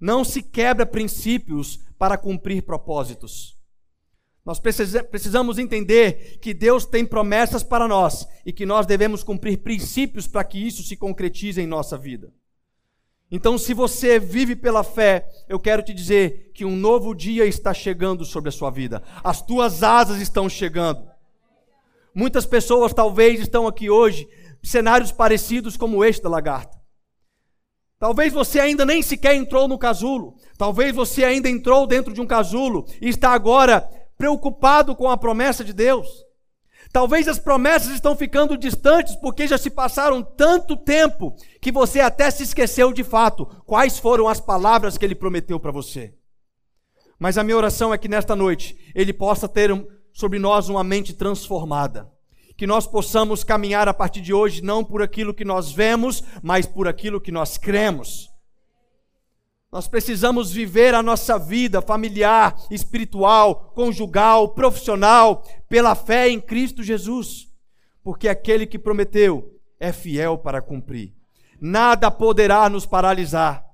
Não 0.00 0.24
se 0.24 0.42
quebra 0.42 0.86
princípios 0.86 1.80
para 1.98 2.16
cumprir 2.16 2.62
propósitos. 2.62 3.58
Nós 4.44 4.58
precisamos 4.58 5.58
entender 5.58 6.38
que 6.40 6.54
Deus 6.54 6.86
tem 6.86 7.04
promessas 7.04 7.62
para 7.62 7.86
nós 7.86 8.26
e 8.46 8.52
que 8.52 8.64
nós 8.64 8.86
devemos 8.86 9.22
cumprir 9.22 9.58
princípios 9.58 10.26
para 10.26 10.42
que 10.42 10.58
isso 10.58 10.82
se 10.82 10.96
concretize 10.96 11.60
em 11.60 11.66
nossa 11.66 11.98
vida. 11.98 12.32
Então, 13.30 13.58
se 13.58 13.74
você 13.74 14.18
vive 14.18 14.56
pela 14.56 14.82
fé, 14.82 15.28
eu 15.46 15.60
quero 15.60 15.82
te 15.82 15.92
dizer 15.92 16.50
que 16.54 16.64
um 16.64 16.74
novo 16.74 17.14
dia 17.14 17.44
está 17.44 17.74
chegando 17.74 18.24
sobre 18.24 18.48
a 18.48 18.52
sua 18.52 18.70
vida. 18.70 19.02
As 19.22 19.42
tuas 19.42 19.82
asas 19.82 20.18
estão 20.18 20.48
chegando. 20.48 21.06
Muitas 22.14 22.46
pessoas 22.46 22.94
talvez 22.94 23.40
estão 23.40 23.66
aqui 23.66 23.90
hoje 23.90 24.26
cenários 24.62 25.12
parecidos 25.12 25.76
como 25.76 26.02
este 26.02 26.22
da 26.22 26.30
lagarta. 26.30 26.77
Talvez 27.98 28.32
você 28.32 28.60
ainda 28.60 28.86
nem 28.86 29.02
sequer 29.02 29.34
entrou 29.34 29.66
no 29.66 29.76
casulo. 29.76 30.36
Talvez 30.56 30.94
você 30.94 31.24
ainda 31.24 31.48
entrou 31.48 31.86
dentro 31.86 32.12
de 32.12 32.20
um 32.20 32.26
casulo 32.26 32.86
e 33.02 33.08
está 33.08 33.30
agora 33.30 33.88
preocupado 34.16 34.94
com 34.94 35.08
a 35.08 35.16
promessa 35.16 35.64
de 35.64 35.72
Deus. 35.72 36.08
Talvez 36.92 37.28
as 37.28 37.38
promessas 37.38 37.92
estão 37.92 38.16
ficando 38.16 38.56
distantes 38.56 39.14
porque 39.16 39.46
já 39.46 39.58
se 39.58 39.68
passaram 39.68 40.22
tanto 40.22 40.76
tempo 40.76 41.34
que 41.60 41.70
você 41.70 42.00
até 42.00 42.30
se 42.30 42.44
esqueceu 42.44 42.92
de 42.92 43.04
fato 43.04 43.44
quais 43.66 43.98
foram 43.98 44.28
as 44.28 44.40
palavras 44.40 44.96
que 44.96 45.04
ele 45.04 45.14
prometeu 45.14 45.60
para 45.60 45.72
você. 45.72 46.14
Mas 47.18 47.36
a 47.36 47.44
minha 47.44 47.56
oração 47.56 47.92
é 47.92 47.98
que 47.98 48.08
nesta 48.08 48.34
noite 48.34 48.78
ele 48.94 49.12
possa 49.12 49.48
ter 49.48 49.70
sobre 50.12 50.38
nós 50.38 50.68
uma 50.68 50.84
mente 50.84 51.12
transformada. 51.12 52.10
Que 52.58 52.66
nós 52.66 52.86
possamos 52.86 53.42
caminhar 53.42 53.88
a 53.88 53.94
partir 53.94 54.20
de 54.20 54.34
hoje 54.34 54.62
não 54.62 54.84
por 54.84 55.00
aquilo 55.00 55.32
que 55.32 55.44
nós 55.44 55.72
vemos, 55.72 56.22
mas 56.42 56.66
por 56.66 56.86
aquilo 56.86 57.20
que 57.20 57.32
nós 57.32 57.56
cremos. 57.56 58.28
Nós 59.70 59.86
precisamos 59.86 60.50
viver 60.50 60.92
a 60.92 61.02
nossa 61.02 61.38
vida 61.38 61.80
familiar, 61.80 62.56
espiritual, 62.68 63.72
conjugal, 63.76 64.48
profissional, 64.54 65.44
pela 65.68 65.94
fé 65.94 66.28
em 66.28 66.40
Cristo 66.40 66.82
Jesus, 66.82 67.48
porque 68.02 68.28
aquele 68.28 68.66
que 68.66 68.78
prometeu 68.78 69.56
é 69.78 69.92
fiel 69.92 70.36
para 70.36 70.60
cumprir. 70.60 71.14
Nada 71.60 72.10
poderá 72.10 72.68
nos 72.68 72.84
paralisar. 72.84 73.64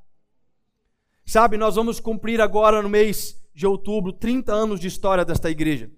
Sabe, 1.24 1.56
nós 1.56 1.76
vamos 1.76 2.00
cumprir 2.00 2.38
agora 2.38 2.82
no 2.82 2.88
mês 2.90 3.42
de 3.54 3.66
outubro 3.66 4.12
30 4.12 4.52
anos 4.52 4.78
de 4.78 4.88
história 4.88 5.24
desta 5.24 5.50
igreja. 5.50 5.90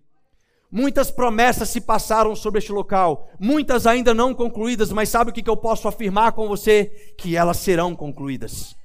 Muitas 0.70 1.11
promessas 1.11 1.68
se 1.68 1.81
passaram 1.81 2.35
sobre 2.35 2.59
este 2.59 2.72
local, 2.72 3.31
muitas 3.38 3.87
ainda 3.87 4.12
não 4.12 4.35
concluídas, 4.35 4.92
mas 4.92 5.09
sabe 5.09 5.31
o 5.31 5.33
que 5.33 5.48
eu 5.48 5.57
posso 5.57 5.87
afirmar 5.88 6.33
com 6.33 6.48
você? 6.48 7.12
Que 7.16 7.37
elas 7.37 7.59
serão 7.59 7.94
concluídas 7.94 8.76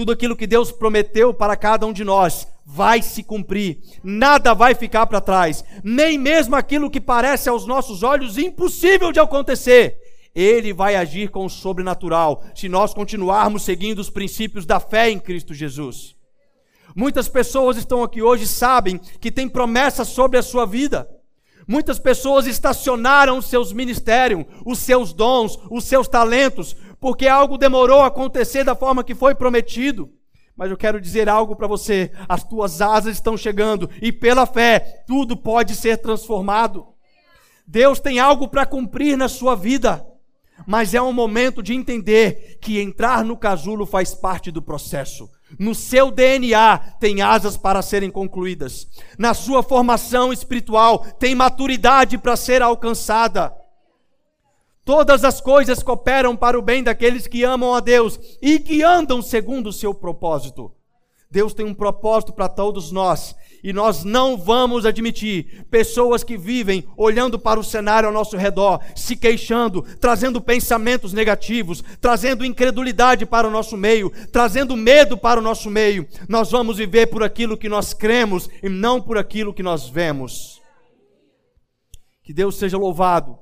tudo 0.00 0.12
aquilo 0.12 0.34
que 0.34 0.46
Deus 0.46 0.72
prometeu 0.72 1.34
para 1.34 1.54
cada 1.54 1.86
um 1.86 1.92
de 1.92 2.04
nós 2.04 2.48
vai 2.64 3.02
se 3.02 3.22
cumprir, 3.22 3.80
nada 4.02 4.54
vai 4.54 4.74
ficar 4.74 5.06
para 5.06 5.20
trás, 5.20 5.62
nem 5.84 6.16
mesmo 6.16 6.56
aquilo 6.56 6.90
que 6.90 7.00
parece 7.00 7.50
aos 7.50 7.66
nossos 7.66 8.02
olhos 8.02 8.38
impossível 8.38 9.12
de 9.12 9.20
acontecer. 9.20 9.98
Ele 10.34 10.72
vai 10.72 10.96
agir 10.96 11.28
com 11.28 11.44
o 11.44 11.50
sobrenatural, 11.50 12.42
se 12.54 12.66
nós 12.66 12.94
continuarmos 12.94 13.62
seguindo 13.62 13.98
os 13.98 14.08
princípios 14.08 14.64
da 14.64 14.80
fé 14.80 15.10
em 15.10 15.18
Cristo 15.18 15.52
Jesus. 15.52 16.16
Muitas 16.94 17.28
pessoas 17.28 17.76
estão 17.76 18.02
aqui 18.02 18.22
hoje 18.22 18.46
sabem 18.46 18.98
que 18.98 19.30
tem 19.30 19.48
promessas 19.48 20.08
sobre 20.08 20.38
a 20.38 20.42
sua 20.42 20.66
vida. 20.66 21.08
Muitas 21.66 21.98
pessoas 21.98 22.46
estacionaram 22.46 23.38
os 23.38 23.46
seus 23.46 23.72
ministérios, 23.72 24.44
os 24.66 24.78
seus 24.78 25.12
dons, 25.12 25.58
os 25.70 25.84
seus 25.84 26.08
talentos, 26.08 26.76
porque 26.98 27.28
algo 27.28 27.56
demorou 27.56 28.00
a 28.00 28.06
acontecer 28.06 28.64
da 28.64 28.74
forma 28.74 29.04
que 29.04 29.14
foi 29.14 29.34
prometido. 29.34 30.10
Mas 30.56 30.70
eu 30.70 30.76
quero 30.76 31.00
dizer 31.00 31.28
algo 31.28 31.54
para 31.54 31.66
você: 31.66 32.10
as 32.28 32.42
tuas 32.42 32.80
asas 32.80 33.14
estão 33.14 33.36
chegando 33.36 33.88
e 34.02 34.10
pela 34.10 34.46
fé 34.46 35.04
tudo 35.06 35.36
pode 35.36 35.74
ser 35.74 35.98
transformado. 35.98 36.86
Deus 37.66 38.00
tem 38.00 38.18
algo 38.18 38.48
para 38.48 38.66
cumprir 38.66 39.16
na 39.16 39.28
sua 39.28 39.54
vida, 39.54 40.04
mas 40.66 40.92
é 40.92 41.00
um 41.00 41.12
momento 41.12 41.62
de 41.62 41.72
entender 41.72 42.58
que 42.60 42.80
entrar 42.80 43.24
no 43.24 43.36
casulo 43.36 43.86
faz 43.86 44.12
parte 44.12 44.50
do 44.50 44.60
processo. 44.60 45.30
No 45.58 45.74
seu 45.74 46.10
DNA 46.10 46.78
tem 47.00 47.22
asas 47.22 47.56
para 47.56 47.82
serem 47.82 48.10
concluídas. 48.10 48.86
Na 49.18 49.34
sua 49.34 49.62
formação 49.62 50.32
espiritual 50.32 51.00
tem 51.18 51.34
maturidade 51.34 52.16
para 52.16 52.36
ser 52.36 52.62
alcançada. 52.62 53.54
Todas 54.84 55.24
as 55.24 55.40
coisas 55.40 55.82
cooperam 55.82 56.34
para 56.36 56.58
o 56.58 56.62
bem 56.62 56.82
daqueles 56.82 57.26
que 57.26 57.44
amam 57.44 57.74
a 57.74 57.80
Deus 57.80 58.18
e 58.40 58.58
que 58.58 58.82
andam 58.82 59.20
segundo 59.22 59.68
o 59.68 59.72
seu 59.72 59.94
propósito. 59.94 60.72
Deus 61.30 61.54
tem 61.54 61.64
um 61.64 61.74
propósito 61.74 62.32
para 62.32 62.48
todos 62.48 62.90
nós 62.90 63.36
e 63.62 63.72
nós 63.72 64.04
não 64.04 64.36
vamos 64.36 64.86
admitir 64.86 65.64
pessoas 65.70 66.24
que 66.24 66.36
vivem 66.36 66.86
olhando 66.96 67.38
para 67.38 67.60
o 67.60 67.64
cenário 67.64 68.06
ao 68.06 68.12
nosso 68.12 68.36
redor, 68.36 68.80
se 68.94 69.16
queixando, 69.16 69.82
trazendo 70.00 70.40
pensamentos 70.40 71.12
negativos, 71.12 71.82
trazendo 72.00 72.44
incredulidade 72.44 73.26
para 73.26 73.46
o 73.46 73.50
nosso 73.50 73.76
meio, 73.76 74.10
trazendo 74.32 74.76
medo 74.76 75.16
para 75.16 75.40
o 75.40 75.42
nosso 75.42 75.70
meio. 75.70 76.06
Nós 76.28 76.50
vamos 76.50 76.78
viver 76.78 77.08
por 77.08 77.22
aquilo 77.22 77.56
que 77.56 77.68
nós 77.68 77.92
cremos 77.92 78.48
e 78.62 78.68
não 78.68 79.00
por 79.00 79.18
aquilo 79.18 79.54
que 79.54 79.62
nós 79.62 79.88
vemos. 79.88 80.60
Que 82.22 82.32
Deus 82.32 82.56
seja 82.56 82.78
louvado 82.78 83.38